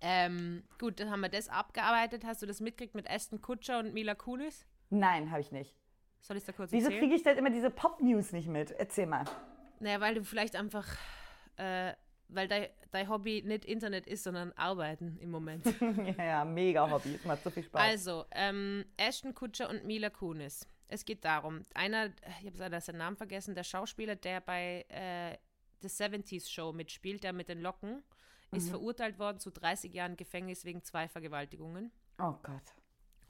[0.00, 2.24] ähm, gut, dann haben wir das abgearbeitet.
[2.24, 4.66] Hast du das mitgekriegt mit Aston Kutscher und Mila Kunis?
[4.90, 5.74] Nein, habe ich nicht.
[6.20, 8.72] Soll ich da kurz Wieso kriege ich denn immer diese Pop-News nicht mit?
[8.72, 9.24] Erzähl mal.
[9.78, 10.86] Naja, weil du vielleicht einfach,
[11.56, 11.94] äh,
[12.28, 15.64] weil dein, dein Hobby nicht Internet ist, sondern Arbeiten im Moment.
[16.18, 17.14] ja, ja, mega Hobby.
[17.14, 17.80] Es macht so viel Spaß.
[17.80, 20.68] Also, ähm, Ashton Kutscher und Mila Kunis.
[20.88, 22.10] Es geht darum, einer,
[22.40, 25.38] ich habe seinen Namen vergessen, der Schauspieler, der bei äh,
[25.82, 28.02] The 70s Show mitspielt, der mit den Locken,
[28.50, 28.58] mhm.
[28.58, 31.92] ist verurteilt worden zu 30 Jahren Gefängnis wegen zwei Vergewaltigungen.
[32.18, 32.74] Oh Gott.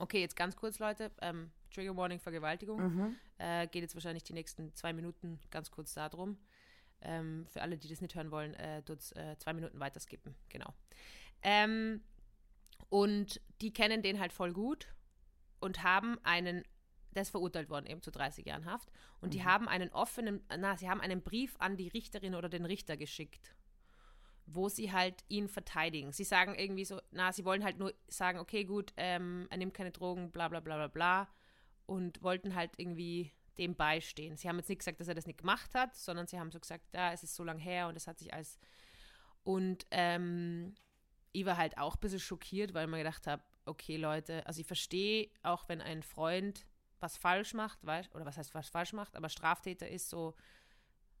[0.01, 1.11] Okay, jetzt ganz kurz, Leute.
[1.21, 2.81] Ähm, Trigger Warning Vergewaltigung.
[2.81, 3.15] Mhm.
[3.37, 6.39] Äh, geht jetzt wahrscheinlich die nächsten zwei Minuten ganz kurz darum.
[7.01, 10.33] Ähm, für alle, die das nicht hören wollen, äh, dort äh, zwei Minuten weiter skippen.
[10.49, 10.73] Genau.
[11.43, 12.01] Ähm,
[12.89, 14.87] und die kennen den halt voll gut
[15.59, 16.63] und haben einen
[17.13, 18.89] der ist verurteilt worden eben zu 30 Jahren Haft.
[19.19, 19.31] Und mhm.
[19.31, 22.97] die haben einen offenen, na, sie haben einen Brief an die Richterin oder den Richter
[22.97, 23.53] geschickt,
[24.45, 26.11] wo sie halt ihn verteidigen.
[26.11, 29.73] Sie sagen irgendwie so, na, sie wollen halt nur sagen, okay, gut, ähm, er nimmt
[29.73, 31.27] keine Drogen, bla bla bla bla bla.
[31.85, 34.37] Und wollten halt irgendwie dem beistehen.
[34.37, 36.59] Sie haben jetzt nicht gesagt, dass er das nicht gemacht hat, sondern sie haben so
[36.59, 38.59] gesagt, ja, es ist so lange her und es hat sich als.
[39.43, 40.75] Und ähm,
[41.31, 44.61] ich war halt auch ein bisschen schockiert, weil ich mir gedacht habe, okay, Leute, also
[44.61, 46.65] ich verstehe auch, wenn ein Freund
[46.99, 50.35] was falsch macht, weißt, oder was heißt was falsch macht, aber Straftäter ist so,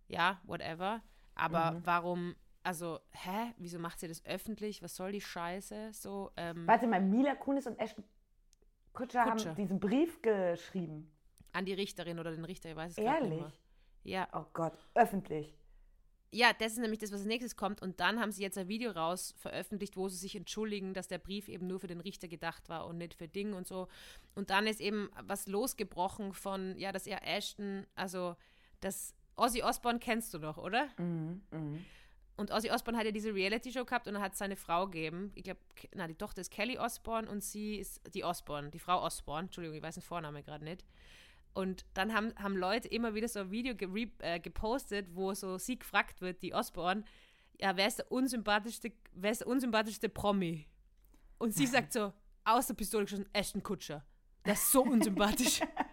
[0.07, 1.01] ja, whatever.
[1.35, 1.85] Aber mhm.
[1.85, 4.83] warum, also, hä, wieso macht sie das öffentlich?
[4.83, 5.91] Was soll die Scheiße?
[5.93, 8.03] So, ähm, Warte mal, Mila Kunis und Ashton
[8.93, 11.11] Kutscher, Kutscher, haben diesen Brief geschrieben.
[11.53, 13.29] An die Richterin oder den Richter, ich weiß es Ehrlich?
[13.29, 13.53] nicht mehr.
[14.03, 14.27] Ja.
[14.33, 15.53] Oh Gott, öffentlich.
[16.33, 17.81] Ja, das ist nämlich das, was als nächstes kommt.
[17.81, 21.17] Und dann haben sie jetzt ein Video raus veröffentlicht, wo sie sich entschuldigen, dass der
[21.17, 23.89] Brief eben nur für den Richter gedacht war und nicht für Ding und so.
[24.33, 28.37] Und dann ist eben was losgebrochen von, ja, dass er Ashton, also
[28.79, 30.87] das Ozzy Osbourne kennst du doch, oder?
[30.97, 31.79] Mhm, mh.
[32.37, 35.31] Und Ozzy Osbourne hat ja diese Reality-Show gehabt und er hat seine Frau gegeben.
[35.35, 35.59] Ich glaube,
[35.93, 39.43] na, die Tochter ist Kelly Osbourne und sie ist die Osbourne, die Frau Osbourne.
[39.45, 40.85] Entschuldigung, ich weiß den Vornamen gerade nicht.
[41.53, 45.57] Und dann haben, haben Leute immer wieder so ein Video ge äh, gepostet, wo so
[45.57, 47.03] sie gefragt wird, die Osborne,
[47.59, 50.67] ja, wer ist der unsympathischste, wer ist der unsympathischste Promi?
[51.37, 52.13] Und sie sagt so,
[52.45, 54.05] aus der Pistole geschossen, Ashton Kutscher.
[54.45, 55.61] Der ist so unsympathisch.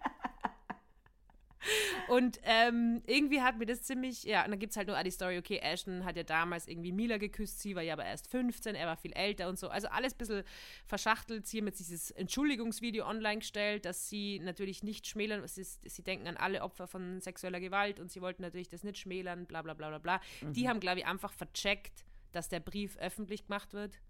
[2.09, 5.11] Und ähm, irgendwie hat mir das ziemlich, ja, und dann gibt es halt nur die
[5.11, 8.75] Story, okay, Ashton hat ja damals irgendwie Mila geküsst, sie war ja aber erst 15,
[8.75, 9.69] er war viel älter und so.
[9.69, 10.45] Also alles ein bisschen
[10.87, 11.47] verschachtelt.
[11.47, 16.27] Sie haben jetzt dieses Entschuldigungsvideo online gestellt, dass sie natürlich nicht schmälern, ist, sie denken
[16.27, 19.75] an alle Opfer von sexueller Gewalt und sie wollten natürlich das nicht schmälern, bla bla
[19.75, 20.21] bla bla bla.
[20.41, 20.53] Mhm.
[20.53, 24.01] Die haben, glaube ich, einfach vercheckt, dass der Brief öffentlich gemacht wird.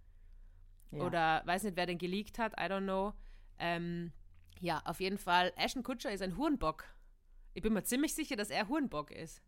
[0.91, 1.05] Ja.
[1.05, 3.13] Oder weiß nicht, wer den geleakt hat, I don't know.
[3.59, 4.13] Ähm,
[4.61, 6.85] ja, auf jeden Fall, Ashton Kutscher ist ein Hurenbock.
[7.59, 9.43] Ich bin mir ziemlich sicher, dass er Hurenbock ist.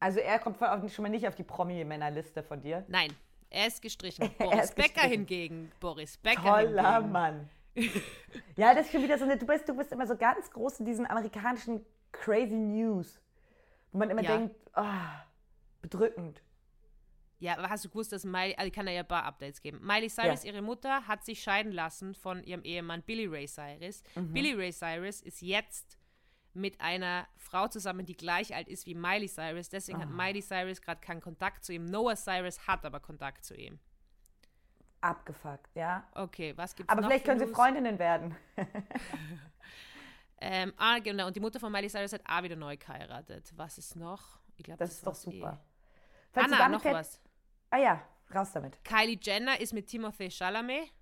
[0.00, 2.86] Also er kommt schon mal nicht auf die Promi-Männerliste von dir?
[2.88, 3.12] Nein,
[3.50, 4.30] er ist gestrichen.
[4.38, 5.10] Boris ist Becker gestrichen.
[5.10, 5.72] hingegen.
[5.78, 7.12] Boris Becker Toller hingegen.
[7.12, 7.50] Mann.
[8.56, 10.80] ja, das ist schon wieder so eine, du bist, du bist immer so ganz groß
[10.80, 13.20] in diesen amerikanischen crazy News,
[13.92, 14.38] wo man immer ja.
[14.38, 14.82] denkt, oh,
[15.82, 16.42] bedrückend.
[17.40, 19.60] Ja, aber hast du gewusst, dass Miley, also ich kann da ja ein paar Updates
[19.60, 19.80] geben.
[19.82, 20.52] Miley Cyrus, ja.
[20.52, 24.02] ihre Mutter, hat sich scheiden lassen von ihrem Ehemann Billy Ray Cyrus.
[24.14, 24.32] Mhm.
[24.32, 25.98] Billy Ray Cyrus ist jetzt
[26.54, 29.68] mit einer Frau zusammen, die gleich alt ist wie Miley Cyrus.
[29.68, 30.02] Deswegen oh.
[30.02, 30.12] hat ah.
[30.12, 31.86] Miley Cyrus gerade keinen Kontakt zu ihm.
[31.86, 33.78] Noah Cyrus hat aber Kontakt zu ihm.
[35.00, 36.06] Abgefuckt, ja.
[36.14, 38.36] Okay, was gibt's Aber noch vielleicht können sie Freundinnen werden.
[40.40, 41.26] ähm, ah, genau.
[41.26, 43.52] Und die Mutter von Miley Cyrus hat auch wieder neu geheiratet.
[43.56, 44.38] Was ist noch?
[44.56, 45.60] Ich glaube, das, das, ist doch super.
[46.34, 46.40] Eh.
[46.40, 47.20] Anna, noch was.
[47.70, 48.82] Ah ja, raus damit.
[48.84, 50.92] Kylie Jenner ist mit Timothée Chalamet.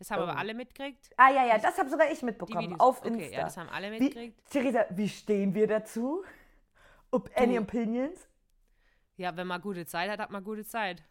[0.00, 1.10] Das haben aber alle mitgekriegt.
[1.18, 3.22] Ah ja, ja, das habe sogar ich mitbekommen auf Insta.
[3.22, 4.38] Okay, ja, das haben alle mitgekriegt.
[4.38, 6.24] Wie, Theresa, wie stehen wir dazu?
[7.10, 8.26] Ob any opinions?
[9.18, 11.02] Ja, wenn man gute Zeit hat, hat man gute Zeit.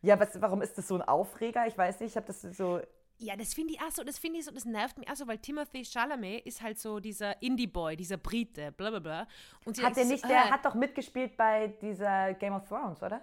[0.00, 1.66] Ja, was, warum ist das so ein Aufreger?
[1.66, 2.80] Ich weiß nicht, ich habe das so...
[3.18, 5.26] Ja, das finde ich auch so, das finde ich so, das nervt mich auch so,
[5.26, 9.28] weil Timothy Chalamet ist halt so dieser Indie-Boy, dieser Brite, bla bla bla.
[9.66, 13.20] Und hat der nicht, der äh, hat doch mitgespielt bei dieser Game of Thrones, oder?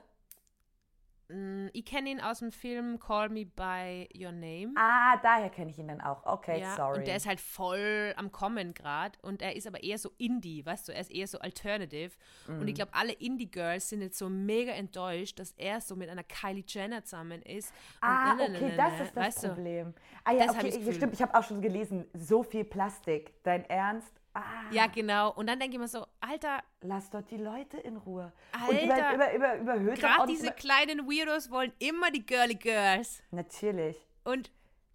[1.30, 4.73] Mm, ich kenne ihn aus dem Film Call Me By Your Name.
[4.76, 6.26] Ah, daher kenne ich ihn dann auch.
[6.26, 6.99] Okay, ja, sorry.
[6.99, 9.17] Und der ist halt voll am Kommen gerade.
[9.21, 10.93] Und er ist aber eher so Indie, weißt du?
[10.93, 12.11] Er ist eher so Alternative.
[12.47, 12.61] Mm.
[12.61, 16.23] Und ich glaube, alle Indie-Girls sind jetzt so mega enttäuscht, dass er so mit einer
[16.23, 17.73] Kylie Jenner zusammen ist.
[18.01, 19.93] ah, okay, das ist das Problem.
[19.93, 20.01] Du?
[20.23, 21.13] Ah ja, das okay, stimmt.
[21.13, 23.34] Ich habe auch schon gelesen, so viel Plastik.
[23.43, 24.11] Dein Ernst?
[24.36, 24.42] Ah.
[24.70, 25.32] Ja, genau.
[25.32, 26.62] Und dann denke ich mir so, Alter.
[26.82, 28.34] Lass doch die Leute in Ruhe.
[28.52, 28.70] Alter.
[28.70, 33.24] Und über, über, über, überhöht Gerade diese über kleinen Weirdos wollen immer die Girly Girls.
[33.32, 33.96] Natürlich.
[34.26, 34.52] Und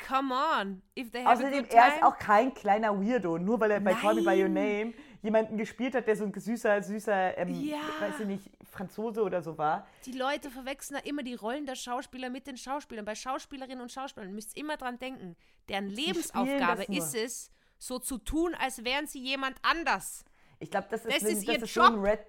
[0.07, 0.82] come on.
[0.99, 3.38] If they have Außerdem, er ist auch kein kleiner Weirdo.
[3.38, 4.01] Nur weil er bei Nein.
[4.01, 7.78] Call Me By Your Name jemanden gespielt hat, der so ein süßer, süßer, ähm, ja.
[8.01, 9.86] weiß ich nicht, Franzose oder so war.
[10.05, 13.07] Die Leute verwechseln da immer die Rollen der Schauspieler mit den Schauspielern.
[13.07, 15.36] Bei Schauspielerinnen und Schauspielern müsst ihr immer dran denken.
[15.68, 20.24] Deren Lebensaufgabe ist es, so zu tun, als wären sie jemand anders.
[20.60, 21.86] Ich glaube, das ist, das, ist, das ist Job.
[21.86, 22.20] ein Red,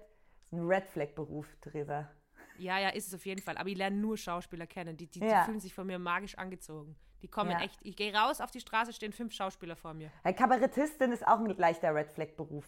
[0.50, 2.10] ein Red Flag-Beruf, Theresa.
[2.58, 3.56] Ja, ja, ist es auf jeden Fall.
[3.58, 4.96] Aber ich lerne nur Schauspieler kennen.
[4.96, 5.40] Die, die, ja.
[5.40, 6.96] die fühlen sich von mir magisch angezogen.
[7.20, 7.60] Die kommen ja.
[7.60, 7.78] echt.
[7.82, 10.10] Ich gehe raus auf die Straße, stehen fünf Schauspieler vor mir.
[10.22, 12.64] Hey, Kabarettistin ist auch ein leichter Red Flag-Beruf.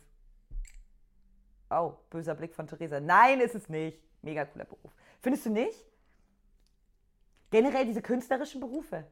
[1.71, 3.01] Oh, böser Blick von Theresa.
[3.01, 3.99] Nein, ist es nicht.
[4.23, 4.93] Mega cooler Beruf.
[5.21, 5.85] Findest du nicht?
[7.51, 9.07] Generell diese künstlerischen Berufe.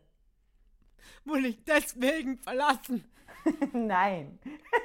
[1.25, 3.05] Wohl nicht deswegen verlassen.
[3.73, 4.39] Nein.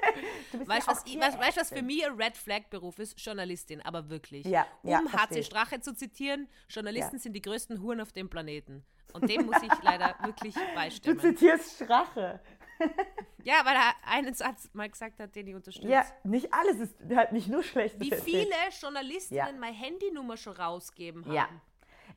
[0.66, 3.20] weißt du, was, weißt, was für mich ein Red Flag-Beruf ist?
[3.20, 4.46] Journalistin, aber wirklich.
[4.46, 7.22] Ja, um ja, HC Strache zu zitieren, Journalisten ja.
[7.22, 8.84] sind die größten Huren auf dem Planeten.
[9.14, 11.18] Und dem muss ich leider wirklich beistimmen.
[11.18, 12.40] Du zitierst Strache.
[13.44, 15.90] ja, weil er einen Satz mal gesagt hat, den ich unterstütze.
[15.90, 18.00] Ja, nicht alles ist halt nicht nur schlecht.
[18.00, 19.60] Wie viele Journalistinnen ja.
[19.60, 21.34] meine Handynummer schon rausgeben haben.
[21.34, 21.50] Ja.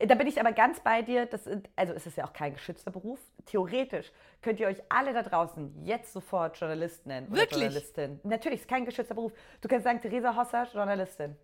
[0.07, 1.25] Da bin ich aber ganz bei dir.
[1.25, 3.19] Das, also ist es ja auch kein geschützter Beruf.
[3.45, 7.31] Theoretisch könnt ihr euch alle da draußen jetzt sofort Journalist nennen.
[7.31, 7.61] Wirklich?
[7.61, 8.19] Journalistin.
[8.23, 9.33] Natürlich, ist kein geschützter Beruf.
[9.61, 11.35] Du kannst sagen, Theresa Hosser, Journalistin.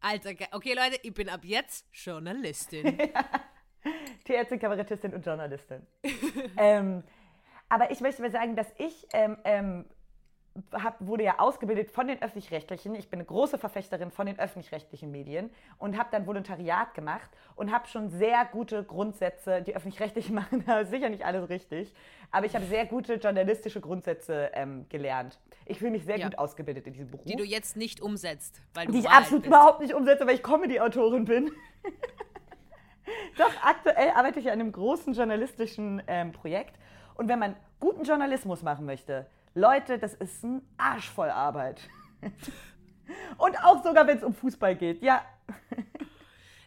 [0.00, 2.98] Alter, okay Leute, ich bin ab jetzt Journalistin.
[4.24, 5.86] Tierärztin, Kabarettistin und Journalistin.
[6.56, 7.02] ähm,
[7.68, 9.84] aber ich möchte mal sagen, dass ich ähm, ähm,
[10.72, 12.94] hab, wurde ja ausgebildet von den öffentlich-rechtlichen.
[12.94, 17.72] Ich bin eine große Verfechterin von den öffentlich-rechtlichen Medien und habe dann Volontariat gemacht und
[17.72, 19.62] habe schon sehr gute Grundsätze.
[19.62, 21.94] Die öffentlich-rechtlichen machen da sicher nicht alles richtig,
[22.30, 25.38] aber ich habe sehr gute journalistische Grundsätze ähm, gelernt.
[25.66, 26.26] Ich fühle mich sehr ja.
[26.26, 27.24] gut ausgebildet in diesem Beruf.
[27.24, 29.54] Die du jetzt nicht umsetzt, weil du Die ich absolut bist.
[29.54, 31.50] überhaupt nicht umsetze, weil ich Comedy-Autorin bin.
[33.38, 36.76] Doch, aktuell arbeite ich an einem großen journalistischen ähm, Projekt.
[37.14, 41.80] Und wenn man guten Journalismus machen möchte, Leute, das ist ein Arsch voll Arbeit.
[43.38, 45.02] Und auch sogar, wenn es um Fußball geht.
[45.02, 45.24] Ja.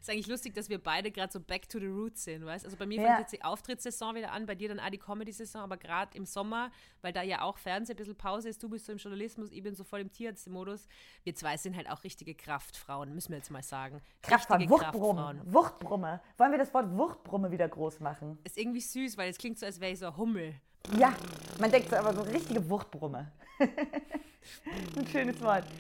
[0.06, 2.64] Ist eigentlich lustig, dass wir beide gerade so back to the roots sind, weißt?
[2.64, 3.08] Also bei mir ja.
[3.08, 6.26] fängt jetzt die Auftrittssaison wieder an, bei dir dann auch die Comedy-Saison, aber gerade im
[6.28, 6.70] Sommer,
[7.02, 9.64] weil da ja auch Fernsehen ein bisschen Pause ist, du bist so im Journalismus, ich
[9.64, 10.88] bin so voll im Tierärzte-Modus.
[11.24, 14.00] Wir zwei sind halt auch richtige Kraftfrauen, müssen wir jetzt mal sagen.
[14.22, 15.42] Kraftfrauen, Wuchtbrumme.
[15.46, 16.22] Wuchtbrumme.
[16.38, 18.38] Wollen wir das Wort Wuchtbrumme wieder groß machen?
[18.44, 20.54] Ist irgendwie süß, weil es klingt so, als wäre ich so ein Hummel.
[20.94, 21.14] Ja,
[21.60, 23.32] man denkt so, aber so richtige Wuchtbrumme.
[24.96, 25.66] Ein schönes Wort.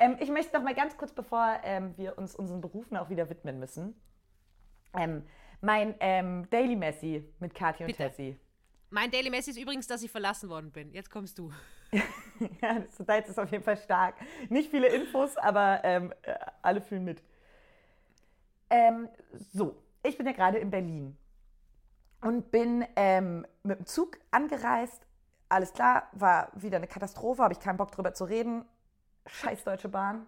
[0.00, 3.28] Ähm, ich möchte noch mal ganz kurz, bevor ähm, wir uns unseren Berufen auch wieder
[3.30, 4.00] widmen müssen,
[4.96, 5.24] ähm,
[5.60, 8.04] mein ähm, Daily Messi mit Kathi und Bitte.
[8.04, 8.38] Tessie.
[8.90, 10.92] Mein Daily Messi ist übrigens, dass ich verlassen worden bin.
[10.92, 11.50] Jetzt kommst du.
[12.62, 14.14] ja, das Zeit ist auf jeden Fall stark.
[14.48, 17.20] Nicht viele Infos, aber ähm, äh, alle fühlen mit.
[18.70, 19.08] Ähm,
[19.52, 21.18] so, ich bin ja gerade in Berlin
[22.20, 25.06] und bin ähm, mit dem Zug angereist.
[25.48, 28.64] Alles klar, war wieder eine Katastrophe, habe ich keinen Bock drüber zu reden.
[29.26, 30.26] Scheiß Deutsche Bahn.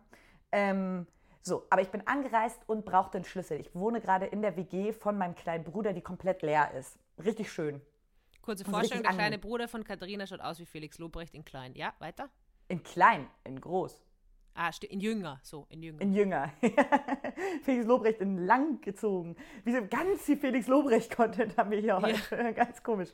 [0.53, 1.07] Ähm,
[1.43, 3.61] so, aber ich bin angereist und brauchte einen Schlüssel.
[3.61, 6.99] Ich wohne gerade in der WG von meinem kleinen Bruder, die komplett leer ist.
[7.23, 7.81] Richtig schön.
[8.43, 11.75] Kurze Vorstellung, der kleine Bruder von Katharina schaut aus wie Felix Lobrecht in klein.
[11.75, 12.29] Ja, weiter?
[12.69, 14.03] In klein, in groß.
[14.55, 16.01] Ah, in Jünger, so, in Jünger.
[16.01, 16.53] In Jünger.
[17.63, 19.37] Felix Lobrecht in lang gezogen.
[19.65, 22.19] Wie so ganz viel Felix Lobrecht-Content haben wir hier heute.
[22.31, 22.51] Ja.
[22.53, 23.11] ganz komisch.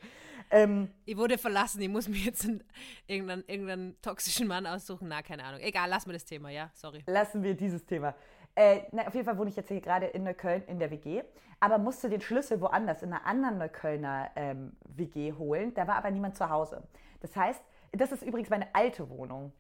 [0.51, 2.65] Ähm, ich wurde verlassen, ich muss mir jetzt einen,
[3.07, 5.09] irgendeinen, irgendeinen toxischen Mann aussuchen.
[5.09, 5.61] Na, keine Ahnung.
[5.61, 7.03] Egal, lassen wir das Thema, ja, sorry.
[7.07, 8.15] Lassen wir dieses Thema.
[8.55, 11.23] Äh, na, auf jeden Fall wohne ich jetzt hier gerade in Neukölln in der WG,
[11.61, 15.75] aber musste den Schlüssel woanders, in einer anderen Neuköllner ähm, WG holen.
[15.75, 16.83] Da war aber niemand zu Hause.
[17.21, 17.63] Das heißt,
[17.93, 19.53] das ist übrigens meine alte Wohnung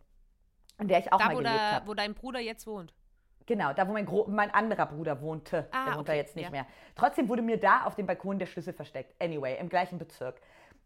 [0.79, 1.87] in der ich auch da, mal gelebt habe.
[1.87, 2.93] Wo dein Bruder jetzt wohnt.
[3.47, 5.69] Genau, da wo mein, Gro mein anderer Bruder wohnte.
[5.71, 6.51] Ah, der wohnt okay, da jetzt nicht ja.
[6.51, 6.67] mehr.
[6.97, 9.15] Trotzdem wurde mir da auf dem Balkon der Schlüssel versteckt.
[9.23, 10.41] Anyway, im gleichen Bezirk.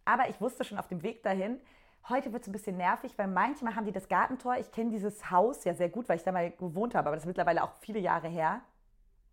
[0.05, 1.61] Aber ich wusste schon auf dem Weg dahin,
[2.09, 4.57] heute wird es ein bisschen nervig, weil manchmal haben die das Gartentor.
[4.57, 7.25] Ich kenne dieses Haus ja sehr gut, weil ich da mal gewohnt habe, aber das
[7.25, 8.61] ist mittlerweile auch viele Jahre her.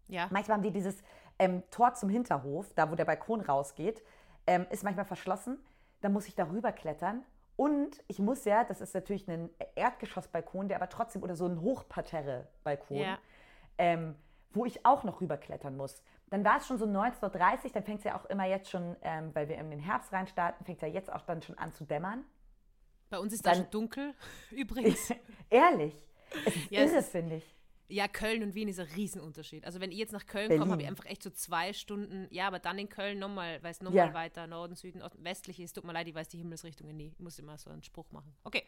[0.08, 0.28] Ja.
[0.32, 1.04] Manchmal haben die dieses
[1.38, 4.04] ähm, Tor zum Hinterhof, da wo der Balkon rausgeht,
[4.46, 5.60] ähm, ist manchmal verschlossen.
[6.02, 7.26] Da muss ich darüber klettern
[7.58, 11.60] und ich muss ja, das ist natürlich ein Erdgeschossbalkon, der aber trotzdem, oder so ein
[11.60, 13.18] Hochparterre-Balkon, ja.
[13.80, 14.16] ähm,
[14.54, 16.04] wo ich auch noch rüberklettern muss.
[16.30, 18.96] Dann war es schon so 19.30 Uhr, dann fängt es ja auch immer jetzt schon,
[19.02, 21.74] ähm, weil wir in den Herbst reinstarten, fängt es ja jetzt auch dann schon an
[21.74, 22.24] zu dämmern.
[23.10, 24.14] Bei uns ist dann, da schon dunkel,
[24.52, 25.12] übrigens.
[25.50, 25.96] ehrlich,
[26.46, 27.57] es ist ja, irre, finde ich.
[27.90, 29.66] Ja, Köln und Wien ist ein Riesenunterschied.
[29.66, 32.48] Also wenn ich jetzt nach Köln komme, habe ich einfach echt so zwei Stunden, ja,
[32.48, 34.14] aber dann in Köln nochmal, weil es nochmal ja.
[34.14, 35.74] weiter Norden, Süden, Osten, westlich ist.
[35.74, 37.14] Tut mir leid, ich weiß die Himmelsrichtungen nie.
[37.14, 38.36] Ich muss immer so einen Spruch machen.
[38.44, 38.64] Okay.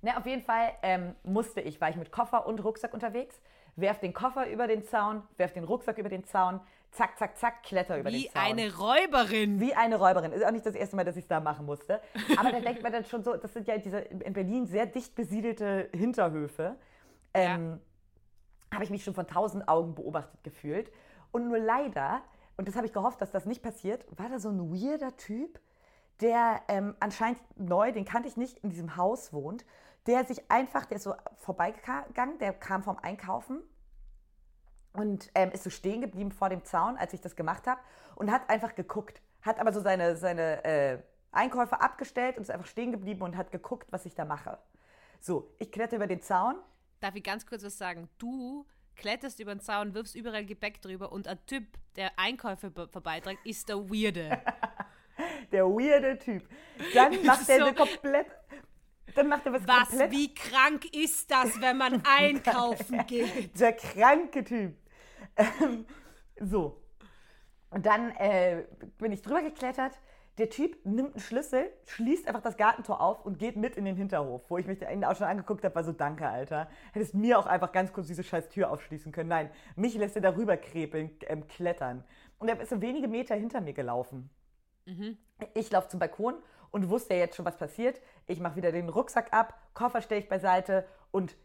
[0.00, 3.38] Na, auf jeden Fall ähm, musste ich, war ich mit Koffer und Rucksack unterwegs,
[3.76, 6.60] werf den Koffer über den Zaun, werf den Rucksack über den Zaun,
[6.92, 8.56] zack, zack, zack, kletter über Wie den Zaun.
[8.56, 9.60] Wie eine Räuberin.
[9.60, 10.32] Wie eine Räuberin.
[10.32, 12.00] Ist auch nicht das erste Mal, dass ich es da machen musste.
[12.38, 15.14] Aber da denkt man dann schon so, das sind ja diese in Berlin sehr dicht
[15.14, 16.76] besiedelte Hinterhöfe.
[17.34, 17.78] Ähm, ja
[18.72, 20.90] habe ich mich schon von tausend Augen beobachtet gefühlt.
[21.30, 22.22] Und nur leider,
[22.56, 25.60] und das habe ich gehofft, dass das nicht passiert, war da so ein weirder Typ,
[26.20, 29.64] der ähm, anscheinend neu, den kannte ich nicht, in diesem Haus wohnt,
[30.06, 33.62] der sich einfach, der ist so vorbeigegangen, der kam vom Einkaufen
[34.94, 37.80] und ähm, ist so stehen geblieben vor dem Zaun, als ich das gemacht habe
[38.16, 40.98] und hat einfach geguckt, hat aber so seine, seine äh,
[41.30, 44.58] Einkäufe abgestellt und ist einfach stehen geblieben und hat geguckt, was ich da mache.
[45.20, 46.56] So, ich kletter über den Zaun,
[47.00, 48.08] darf ich ganz kurz was sagen?
[48.18, 51.64] Du kletterst über den Zaun, wirfst überall Gepäck drüber und ein Typ,
[51.96, 54.40] der Einkäufe vorbeiträgt, ist der Weirde.
[55.52, 56.48] der weirde Typ.
[56.94, 58.26] Dann macht er so, komplett.
[59.14, 60.10] Dann macht er was, was komplett.
[60.10, 63.58] Wie krank ist das, wenn man einkaufen geht?
[63.58, 64.76] Der kranke Typ.
[65.36, 65.86] Ähm,
[66.40, 66.82] so.
[67.70, 68.64] Und dann äh,
[68.98, 69.92] bin ich drüber geklettert.
[70.38, 73.96] Der Typ nimmt einen Schlüssel, schließt einfach das Gartentor auf und geht mit in den
[73.96, 76.68] Hinterhof, wo ich mich auch schon angeguckt habe, war so, danke, Alter.
[76.92, 79.28] Hättest mir auch einfach ganz kurz diese scheiß Tür aufschließen können.
[79.28, 82.04] Nein, mich lässt er darüber krepeln, ähm, klettern.
[82.38, 84.30] Und er ist so wenige Meter hinter mir gelaufen.
[84.86, 85.18] Mhm.
[85.54, 86.34] Ich laufe zum Balkon
[86.70, 88.00] und wusste ja jetzt schon, was passiert.
[88.26, 91.36] Ich mache wieder den Rucksack ab, Koffer stelle ich beiseite und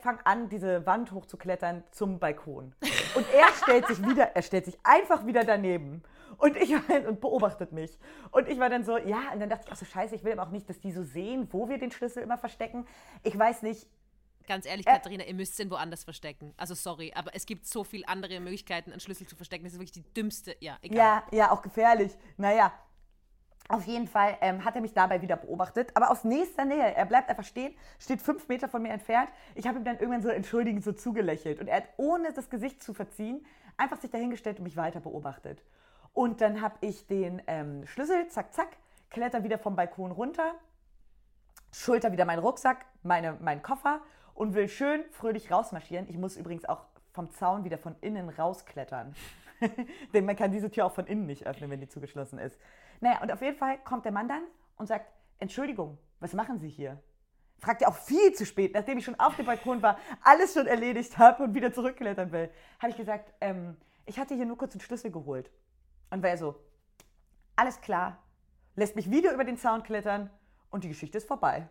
[0.00, 2.74] fang an, diese Wand hochzuklettern zum Balkon.
[3.14, 6.02] Und er stellt sich wieder, er stellt sich einfach wieder daneben.
[6.36, 6.74] Und ich
[7.06, 7.98] und beobachtet mich.
[8.30, 10.32] Und ich war dann so, ja, und dann dachte ich, ach so scheiße, ich will
[10.32, 12.86] aber auch nicht, dass die so sehen, wo wir den Schlüssel immer verstecken.
[13.22, 13.86] Ich weiß nicht.
[14.46, 16.54] Ganz ehrlich, äh, Katharina, ihr müsst den woanders verstecken.
[16.56, 19.64] Also sorry, aber es gibt so viele andere Möglichkeiten, einen Schlüssel zu verstecken.
[19.64, 20.98] Das ist wirklich die dümmste, ja, egal.
[20.98, 22.16] Ja, ja, auch gefährlich.
[22.38, 22.72] Naja,
[23.68, 26.94] auf jeden Fall ähm, hat er mich dabei wieder beobachtet, aber aus nächster Nähe.
[26.94, 29.28] Er bleibt einfach stehen, steht fünf Meter von mir entfernt.
[29.54, 32.82] Ich habe ihm dann irgendwann so entschuldigend so zugelächelt und er hat ohne das Gesicht
[32.82, 33.44] zu verziehen
[33.78, 35.62] einfach sich dahingestellt und mich weiter beobachtet.
[36.18, 38.70] Und dann habe ich den ähm, Schlüssel, zack, zack,
[39.08, 40.56] kletter wieder vom Balkon runter,
[41.70, 44.00] schulter wieder meinen Rucksack, meine, meinen Koffer
[44.34, 46.08] und will schön fröhlich rausmarschieren.
[46.10, 49.14] Ich muss übrigens auch vom Zaun wieder von innen rausklettern.
[50.12, 52.58] Denn man kann diese Tür auch von innen nicht öffnen, wenn die zugeschlossen ist.
[52.98, 54.42] Naja, und auf jeden Fall kommt der Mann dann
[54.76, 55.06] und sagt,
[55.38, 57.00] Entschuldigung, was machen Sie hier?
[57.60, 60.66] Fragt er auch viel zu spät, nachdem ich schon auf dem Balkon war, alles schon
[60.66, 62.50] erledigt habe und wieder zurückklettern will.
[62.80, 65.48] Habe ich gesagt, ähm, ich hatte hier nur kurz einen Schlüssel geholt.
[66.10, 66.58] Und war er so,
[67.56, 68.22] alles klar,
[68.76, 70.30] lässt mich wieder über den Zaun klettern
[70.70, 71.68] und die Geschichte ist vorbei.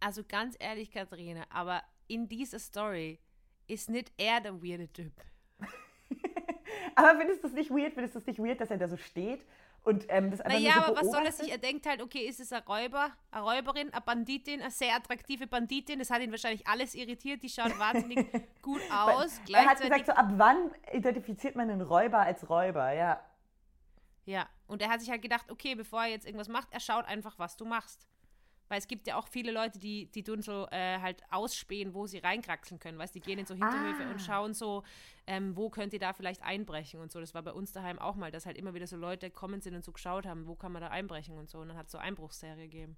[0.00, 3.20] Also ganz ehrlich, Katharina, aber in dieser Story
[3.66, 5.12] ist nicht er der weirde Typ.
[6.94, 7.94] aber findest du es nicht weird?
[7.94, 9.44] Findest du es nicht weird, dass er da so steht
[9.84, 11.50] und ähm, das einfach naja, so aber was soll er sich?
[11.50, 15.46] Er denkt halt, okay, ist es ein Räuber, eine Räuberin, eine Banditin, eine sehr attraktive
[15.46, 15.98] Banditin.
[15.98, 17.42] Das hat ihn wahrscheinlich alles irritiert.
[17.42, 18.26] Die schauen wahnsinnig
[18.62, 19.38] gut aus.
[19.52, 22.92] er hat gesagt, so ab wann identifiziert man einen Räuber als Räuber?
[22.92, 23.20] Ja.
[24.24, 27.04] Ja, und er hat sich halt gedacht, okay, bevor er jetzt irgendwas macht, er schaut
[27.04, 28.06] einfach, was du machst.
[28.68, 32.06] Weil es gibt ja auch viele Leute, die, die tun so äh, halt ausspähen, wo
[32.06, 32.98] sie reinkraxeln können.
[32.98, 34.10] Weißt die gehen in so Hinterhöfe ah.
[34.10, 34.82] und schauen so,
[35.26, 37.20] ähm, wo könnt ihr da vielleicht einbrechen und so.
[37.20, 39.74] Das war bei uns daheim auch mal, dass halt immer wieder so Leute kommen sind
[39.74, 41.58] und so geschaut haben, wo kann man da einbrechen und so.
[41.58, 42.96] Und dann hat es so Einbruchsserie gegeben.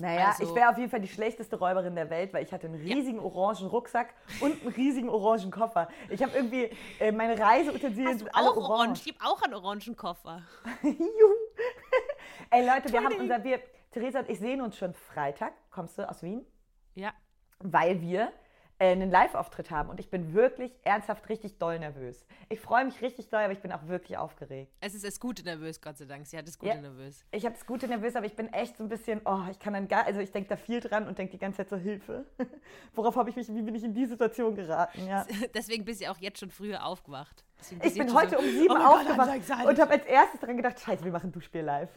[0.00, 2.66] Naja, also, ich wäre auf jeden Fall die schlechteste Räuberin der Welt, weil ich hatte
[2.66, 3.24] einen riesigen ja.
[3.24, 5.88] orangen Rucksack und einen riesigen orangen Koffer.
[6.08, 8.70] Ich habe irgendwie äh, meine Reiseutensilien sind alle orange.
[8.70, 9.02] orange.
[9.04, 10.42] Ich habe auch einen orangen Koffer.
[12.50, 15.52] Ey Leute, wir haben unser wir Theresa und ich sehen uns schon Freitag.
[15.70, 16.46] Kommst du aus Wien?
[16.94, 17.12] Ja.
[17.58, 18.32] Weil wir
[18.78, 22.24] äh, einen Live-Auftritt haben und ich bin wirklich ernsthaft richtig doll nervös.
[22.48, 24.72] Ich freue mich richtig doll, aber ich bin auch wirklich aufgeregt.
[24.80, 26.24] Es ist das Gute nervös, Gott sei Dank.
[26.26, 27.24] Sie hat das Gute ja, nervös.
[27.32, 29.72] Ich habe das Gute nervös, aber ich bin echt so ein bisschen, oh, ich kann
[29.72, 32.26] dann gar, also ich denke da viel dran und denke die ganze Zeit so Hilfe.
[32.94, 35.04] Worauf habe ich mich, wie bin ich in die Situation geraten?
[35.04, 35.26] Ja.
[35.54, 37.44] Deswegen bist du auch jetzt schon früher aufgewacht.
[37.82, 40.78] Ich bin heute so, um sieben oh aufgewacht Gott, und habe als erstes daran gedacht,
[40.78, 41.90] scheiße, wir machen Duschspiel live.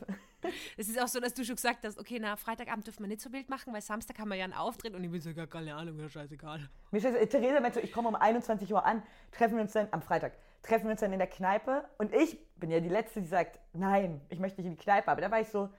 [0.77, 3.21] Es ist auch so, dass du schon gesagt hast, okay, na, Freitagabend dürfen wir nicht
[3.21, 5.47] so wild machen, weil Samstag haben wir ja einen Auftritt und ich bin so, gar
[5.47, 6.69] keine Ahnung, ja, scheißegal.
[6.91, 9.87] Mir scheiße, Theresa meinte so, ich komme um 21 Uhr an, treffen wir uns dann
[9.91, 13.21] am Freitag, treffen wir uns dann in der Kneipe und ich bin ja die Letzte,
[13.21, 15.69] die sagt, nein, ich möchte nicht in die Kneipe, aber da war ich so,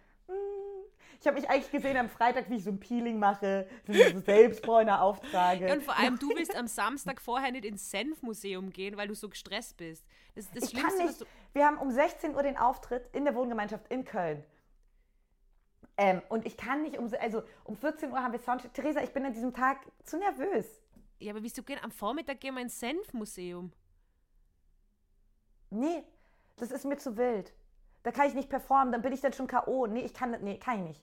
[1.24, 5.00] ich habe mich eigentlich gesehen am Freitag, wie ich so ein Peeling mache, so Selbstbräuner
[5.00, 5.72] auftrage.
[5.72, 9.30] und vor allem, du willst am Samstag vorher nicht ins Senfmuseum gehen, weil du so
[9.30, 10.04] gestresst bist.
[10.34, 11.26] Das ist das ich Schlimmste, kann nicht.
[11.54, 14.44] Wir haben um 16 Uhr den Auftritt in der Wohngemeinschaft in Köln.
[15.96, 18.74] Ähm, und ich kann nicht um, also um 14 Uhr haben wir Soundcheck.
[18.74, 20.66] Theresa, ich bin an diesem Tag zu nervös.
[21.20, 23.72] Ja, aber wieso gehen am Vormittag gehen wir ins Senfmuseum?
[25.70, 26.04] Nee,
[26.56, 27.52] das ist mir zu wild.
[28.02, 29.86] Da kann ich nicht performen, dann bin ich dann schon K.O.
[29.86, 31.02] Nee, ich kann, nee, kann ich nicht.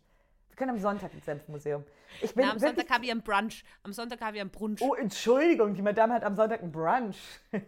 [0.50, 1.84] Wir können am Sonntag ins Senfmuseum.
[2.22, 3.64] Ich bin Na, am Sonntag haben wir einen Brunch.
[3.84, 4.82] Am Sonntag haben wir einen Brunch.
[4.82, 7.18] Oh, Entschuldigung, die Madame hat am Sonntag einen Brunch.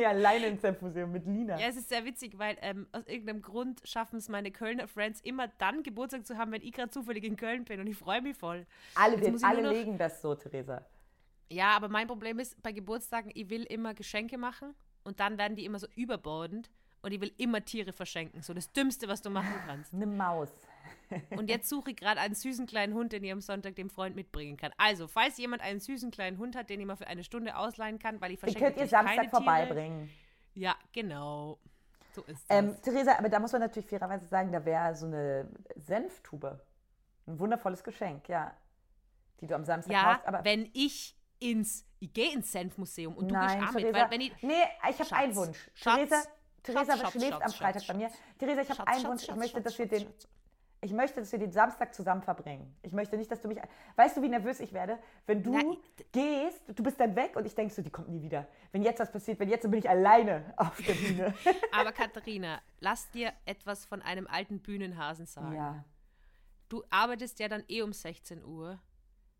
[0.00, 1.58] ja, alleine ins Senfmuseum mit Lina.
[1.58, 5.20] Ja, es ist sehr witzig, weil ähm, aus irgendeinem Grund schaffen es meine Kölner Friends
[5.20, 8.22] immer dann Geburtstag zu haben, wenn ich gerade zufällig in Köln bin und ich freue
[8.22, 8.66] mich voll.
[8.94, 9.70] Alle, wir, alle noch...
[9.70, 10.84] legen das so, Theresa.
[11.50, 14.74] Ja, aber mein Problem ist, bei Geburtstagen, ich will immer Geschenke machen
[15.04, 16.70] und dann werden die immer so überbordend
[17.02, 18.42] und ich will immer Tiere verschenken.
[18.42, 19.92] So das Dümmste, was du machen kannst.
[19.92, 20.50] Eine Maus.
[21.36, 24.16] Und jetzt suche ich gerade einen süßen kleinen Hund, den ich am Sonntag dem Freund
[24.16, 24.72] mitbringen kann.
[24.76, 27.98] Also, falls jemand einen süßen kleinen Hund hat, den ich mal für eine Stunde ausleihen
[27.98, 30.10] kann, weil ich verschenke Den könnt ihr Samstag vorbeibringen.
[30.54, 31.58] Ja, genau.
[32.14, 32.58] So ist das.
[32.58, 36.60] Ähm, Theresa, aber da muss man natürlich fairerweise sagen, da wäre so eine Senftube.
[37.26, 38.56] Ein wundervolles Geschenk, ja.
[39.40, 40.26] Die du am Samstag ja, hast.
[40.26, 44.10] Aber wenn ich ins, ich gehe ins Senfmuseum und du Nein, gehst auch mit, weil
[44.10, 44.32] wenn ich...
[44.42, 44.54] Nee,
[44.88, 45.70] ich habe einen Wunsch.
[45.74, 46.24] Schatz, Theresa,
[46.62, 48.10] Theresa Schatz, schläft Schatz, am Freitag bei mir.
[48.38, 49.22] Theresa, ich habe einen Wunsch.
[49.24, 50.06] Ich möchte, dass wir den
[50.84, 52.76] Ich möchte, dass wir den Samstag zusammen verbringen.
[52.82, 53.58] Ich möchte nicht, dass du mich.
[53.96, 54.98] Weißt du, wie nervös ich werde?
[55.26, 55.62] Wenn du Na,
[56.12, 58.46] gehst, du bist dann weg und ich denke so, die kommt nie wieder.
[58.70, 61.34] Wenn jetzt was passiert, wenn jetzt, dann bin ich alleine auf der Bühne.
[61.72, 65.56] Aber Katharina, lass dir etwas von einem alten Bühnenhasen sagen.
[65.56, 65.84] Ja.
[66.68, 68.78] Du arbeitest ja dann eh um 16 Uhr.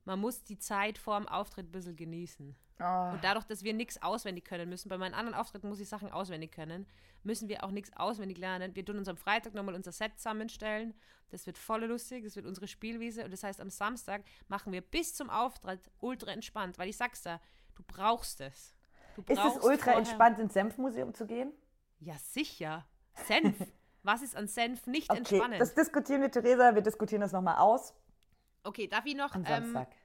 [0.05, 2.55] Man muss die Zeit vor dem Auftritt ein bisschen genießen.
[2.81, 3.13] Oh.
[3.13, 6.11] Und dadurch, dass wir nichts auswendig können müssen, bei meinen anderen Auftritten muss ich Sachen
[6.11, 6.87] auswendig können,
[7.23, 8.75] müssen wir auch nichts auswendig lernen.
[8.75, 10.95] Wir tun uns am Freitag nochmal unser Set zusammenstellen.
[11.31, 13.25] Das wird voll lustig, das wird unsere Spielwiese.
[13.25, 17.23] Und das heißt, am Samstag machen wir bis zum Auftritt ultra entspannt, weil ich sag's
[17.23, 17.41] da,
[17.77, 18.75] du brauchst es.
[19.15, 21.53] Du brauchst ist es ultra entspannt, ins Senfmuseum zu gehen?
[22.01, 22.85] Ja, sicher.
[23.27, 23.57] Senf.
[24.03, 25.61] Was ist an Senf nicht okay, entspannend?
[25.61, 26.75] Das diskutieren wir, Theresa.
[26.75, 27.95] Wir diskutieren das nochmal aus.
[28.65, 29.33] Okay, darf ich noch.
[29.35, 29.89] Am Samstag.
[29.91, 29.99] Ähm,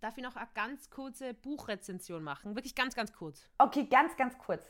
[0.00, 2.54] darf ich noch eine ganz kurze Buchrezension machen?
[2.54, 3.48] Wirklich ganz, ganz kurz.
[3.58, 4.64] Okay, ganz, ganz kurz.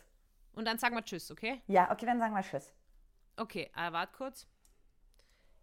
[0.52, 1.62] Und dann sagen wir Tschüss, okay?
[1.66, 2.72] Ja, okay, dann sagen wir Tschüss.
[3.36, 4.46] Okay, äh, warte kurz.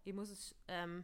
[0.03, 0.55] Ich muss es.
[0.67, 1.03] Ähm,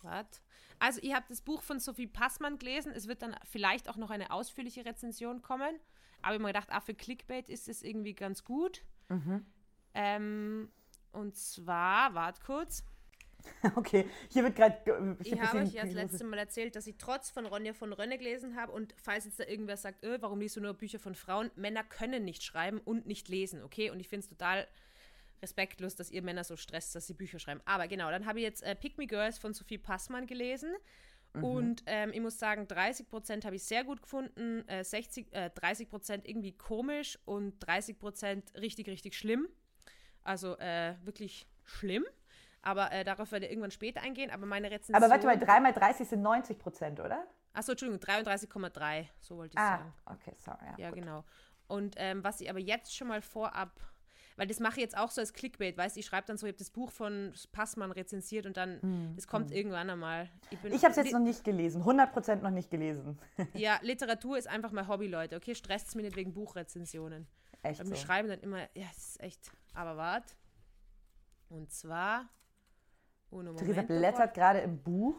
[0.00, 0.40] warte.
[0.78, 2.92] Also, ihr habt das Buch von Sophie Passmann gelesen.
[2.92, 5.78] Es wird dann vielleicht auch noch eine ausführliche Rezension kommen.
[6.22, 8.82] Aber ich habe mir gedacht, auch für Clickbait ist es irgendwie ganz gut.
[9.08, 9.44] Mhm.
[9.94, 10.72] Ähm,
[11.12, 12.84] und zwar, warte kurz.
[13.76, 15.16] Okay, hier wird gerade.
[15.22, 18.56] Ich habe euch ja das letzte Mal erzählt, ich trotz von Ronja von Rönne gelesen
[18.56, 18.72] habe.
[18.72, 21.50] Und falls jetzt da irgendwer sagt, öh, warum liest du nur Bücher von Frauen?
[21.56, 23.90] Männer können nicht schreiben und nicht lesen, okay?
[23.90, 24.66] Und ich finde es total
[25.42, 27.60] respektlos, dass ihr Männer so stresst, dass sie Bücher schreiben.
[27.64, 30.70] Aber genau, dann habe ich jetzt äh, Pick Me Girls von Sophie Passmann gelesen.
[31.34, 31.44] Mhm.
[31.44, 36.22] Und ähm, ich muss sagen, 30% habe ich sehr gut gefunden, äh, 60, äh, 30%
[36.24, 39.48] irgendwie komisch und 30% richtig, richtig schlimm.
[40.22, 42.04] Also äh, wirklich schlimm.
[42.66, 44.28] Aber äh, darauf werde ich irgendwann später eingehen.
[44.32, 44.96] Aber meine Rezension.
[44.96, 47.24] Aber warte mal, 3 mal 30 sind 90 Prozent, oder?
[47.52, 49.06] Achso, Entschuldigung, 33,3.
[49.20, 49.92] So wollte ich ah, sagen.
[50.06, 50.66] okay, sorry.
[50.76, 51.24] Ja, ja genau.
[51.68, 53.80] Und ähm, was ich aber jetzt schon mal vorab.
[54.34, 56.44] Weil das mache ich jetzt auch so als Clickbait, weißt du, ich schreibe dann so,
[56.46, 59.56] ich habe das Buch von Passmann rezensiert und dann, hm, es kommt hm.
[59.56, 60.28] irgendwann einmal.
[60.50, 63.18] Ich, ich habe es jetzt noch nicht gelesen, 100% noch nicht gelesen.
[63.54, 65.54] ja, Literatur ist einfach mein Hobby, Leute, okay?
[65.54, 67.26] Stresst es mir nicht wegen Buchrezensionen.
[67.62, 67.92] Echt Weil so.
[67.92, 70.34] Wir schreiben dann immer, ja, es ist echt, aber warte.
[71.48, 72.28] Und zwar
[73.36, 75.14] ohne Theresa blättert gerade im Buch.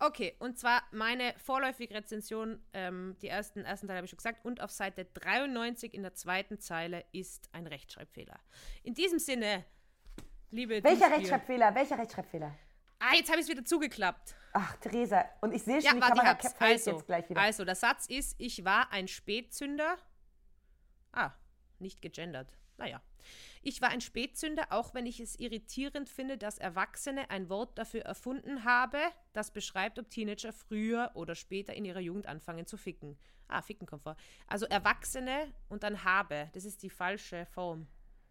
[0.00, 4.44] Okay, und zwar meine vorläufige Rezension, ähm, die ersten, ersten Teil habe ich schon gesagt,
[4.44, 8.38] und auf Seite 93 in der zweiten Zeile ist ein Rechtschreibfehler.
[8.82, 9.64] In diesem Sinne,
[10.50, 11.74] liebe Welcher Rechtschreibfehler?
[11.74, 12.54] Welcher Rechtschreibfehler?
[12.98, 14.34] Ah, jetzt habe ich es wieder zugeklappt.
[14.52, 17.40] Ach, Theresa, und ich sehe schon, ja, die Kamera also, jetzt gleich wieder.
[17.40, 19.96] Also, der Satz ist, ich war ein Spätzünder.
[21.12, 21.32] Ah,
[21.78, 22.56] nicht gegendert.
[22.76, 23.00] Naja.
[23.62, 28.02] Ich war ein Spätzünder, auch wenn ich es irritierend finde, dass Erwachsene ein Wort dafür
[28.02, 28.98] erfunden habe,
[29.32, 33.18] das beschreibt, ob Teenager früher oder später in ihrer Jugend anfangen zu ficken.
[33.48, 34.16] Ah, ficken kommt vor.
[34.46, 36.48] Also Erwachsene und dann habe.
[36.52, 37.86] Das ist die falsche Form.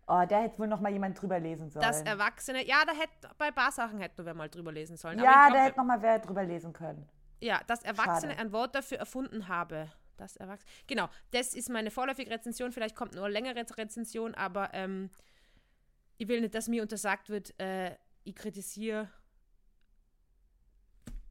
[0.07, 1.85] Oh, da hätte wohl noch mal jemand drüber lesen sollen.
[1.85, 4.97] Das Erwachsene, ja, da hätte bei ein paar Sachen hätte nur wer mal drüber lesen
[4.97, 5.17] sollen.
[5.19, 7.07] Ja, glaub, da hätte noch mal wer drüber lesen können.
[7.39, 8.39] Ja, dass Erwachsene Schade.
[8.39, 9.89] ein Wort dafür erfunden habe.
[10.17, 10.71] Das Erwachsene.
[10.87, 12.71] Genau, das ist meine vorläufige Rezension.
[12.71, 15.09] Vielleicht kommt nur eine längere Rezension, aber ähm,
[16.17, 19.09] ich will nicht, dass mir untersagt wird, äh, ich kritisiere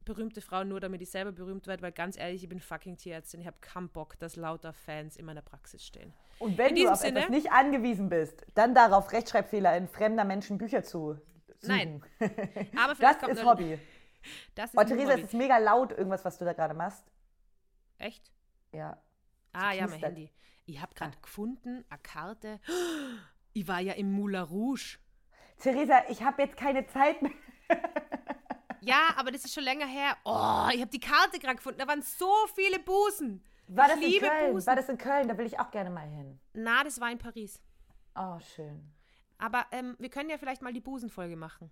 [0.03, 3.41] berühmte Frauen nur, damit ich selber berühmt werde, weil ganz ehrlich, ich bin fucking Tierärztin.
[3.41, 6.13] Ich habe keinen Bock, dass lauter Fans in meiner Praxis stehen.
[6.39, 10.57] Und wenn du auf Sinne, etwas nicht angewiesen bist, dann darauf Rechtschreibfehler in fremder Menschen
[10.57, 11.21] Bücher zu suchen.
[11.61, 12.03] Nein.
[12.77, 13.79] Aber das ist Hobby.
[14.55, 17.05] Das ist oh, Theresa, es ist mega laut, irgendwas, was du da gerade machst.
[17.97, 18.31] Echt?
[18.73, 19.01] Ja.
[19.53, 20.31] Ah, ja, mein Handy.
[20.65, 21.21] Ich habe gerade ah.
[21.21, 22.59] gefunden, eine Karte.
[23.55, 24.97] Ich war ja im Moulin Rouge.
[25.59, 27.31] Theresa, ich habe jetzt keine Zeit mehr.
[28.81, 30.17] ja, aber das ist schon länger her.
[30.25, 31.77] Oh, ich habe die Karte gerade gefunden.
[31.77, 33.43] Da waren so viele Busen.
[33.67, 34.53] War ich das in Köln?
[34.53, 34.67] Busen.
[34.67, 35.27] War das in Köln?
[35.27, 36.39] Da will ich auch gerne mal hin.
[36.53, 37.61] Na, das war in Paris.
[38.15, 38.91] Oh, schön.
[39.37, 41.69] Aber ähm, wir können ja vielleicht mal die Busenfolge machen.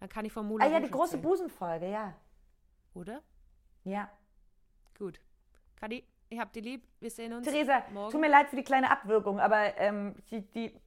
[0.00, 2.16] Dann kann ich vom Moulin Ah ja, die große Busenfolge, ja.
[2.92, 3.22] Oder?
[3.84, 4.10] Ja.
[4.98, 5.20] Gut.
[5.82, 6.86] Kadi, ich hab dich lieb.
[7.00, 7.44] Wir sehen uns.
[7.44, 8.12] Theresa, morgen.
[8.12, 10.80] tut mir leid für die kleine Abwirkung, aber ähm, die, die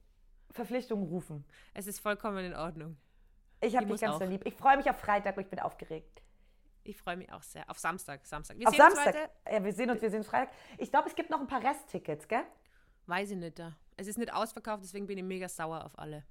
[0.50, 1.44] Verpflichtungen rufen.
[1.74, 2.96] Es ist vollkommen in Ordnung.
[3.60, 4.46] Ich habe dich ganz so lieb.
[4.46, 6.22] Ich freue mich auf Freitag, ich bin aufgeregt.
[6.82, 7.68] Ich freue mich auch sehr.
[7.68, 8.24] Auf Samstag.
[8.24, 8.58] Samstag.
[8.58, 9.14] Wir auf Samstag.
[9.52, 10.54] Ja, wir sehen uns, wir sehen uns Freitag.
[10.78, 12.44] Ich glaube, es gibt noch ein paar Resttickets, gell?
[13.04, 13.58] Weiß ich nicht.
[13.58, 13.76] Da.
[13.98, 16.24] Es ist nicht ausverkauft, deswegen bin ich mega sauer auf alle.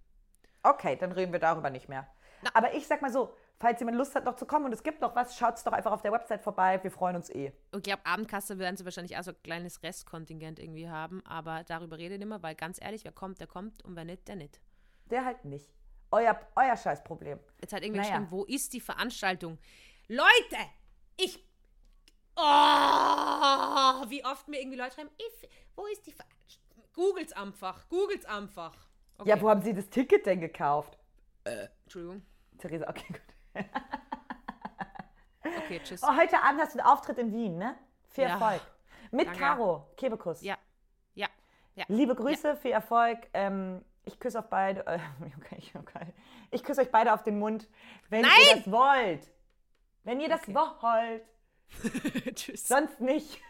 [0.64, 2.08] Okay, dann reden wir darüber nicht mehr.
[2.42, 2.50] Na.
[2.56, 5.02] Aber ich sag mal so, falls jemand Lust hat, noch zu kommen und es gibt
[5.02, 6.82] noch was, schaut es doch einfach auf der Website vorbei.
[6.84, 7.54] Wir freuen uns eh.
[7.72, 11.26] Und ich glaube, Abendkasse werden sie wahrscheinlich auch so ein kleines Restkontingent irgendwie haben.
[11.26, 14.06] Aber darüber rede ich nicht mehr, weil ganz ehrlich, wer kommt, der kommt und wer
[14.06, 14.60] nicht, der nicht.
[15.10, 15.70] Der halt nicht.
[16.12, 17.40] Euer, euer Scheißproblem.
[17.62, 18.12] Jetzt hat irgendwie naja.
[18.12, 19.58] geschrieben, wo ist die Veranstaltung?
[20.08, 20.58] Leute,
[21.18, 21.44] ich.
[22.38, 22.42] Oh,
[24.10, 26.84] wie oft mir irgendwie Leute schreiben, ich, wo ist die Veranstaltung?
[26.94, 28.76] Googelt's einfach, googelt's einfach.
[29.18, 29.30] Okay.
[29.30, 30.98] Ja, wo haben Sie das Ticket denn gekauft?
[31.46, 32.22] Äh, Entschuldigung.
[32.58, 33.35] Theresa, okay, gut.
[35.44, 36.02] Okay, tschüss.
[36.04, 37.76] Oh, heute Abend hast du einen Auftritt in Wien, ne?
[38.10, 38.32] Viel Ja.
[38.32, 38.62] Erfolg.
[39.12, 39.40] Mit Danke.
[39.40, 40.42] Caro, Kebekus.
[40.42, 40.58] Ja.
[41.14, 41.28] Ja.
[41.76, 41.86] Ja.
[41.88, 43.28] Liebe Grüße, viel Erfolg.
[43.34, 44.86] Ähm, ich küsse auf beide.
[44.88, 45.00] Äh,
[45.38, 46.14] okay, okay.
[46.52, 47.70] Ich küsse euch beide auf den Mund,
[48.10, 48.64] wenn ihr Nein!
[48.64, 49.32] das wollt.
[50.04, 50.54] Wenn ihr das Okay.
[50.56, 52.36] wollt.
[52.36, 52.68] tschüss.
[52.68, 53.42] Sonst nicht.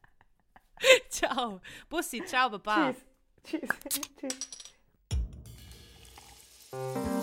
[1.08, 1.60] Ciao.
[1.88, 2.94] Bussi, ciao, Baba.
[3.42, 3.68] Tschüss.
[3.88, 4.00] Tschüss.
[6.70, 7.15] Tschüss.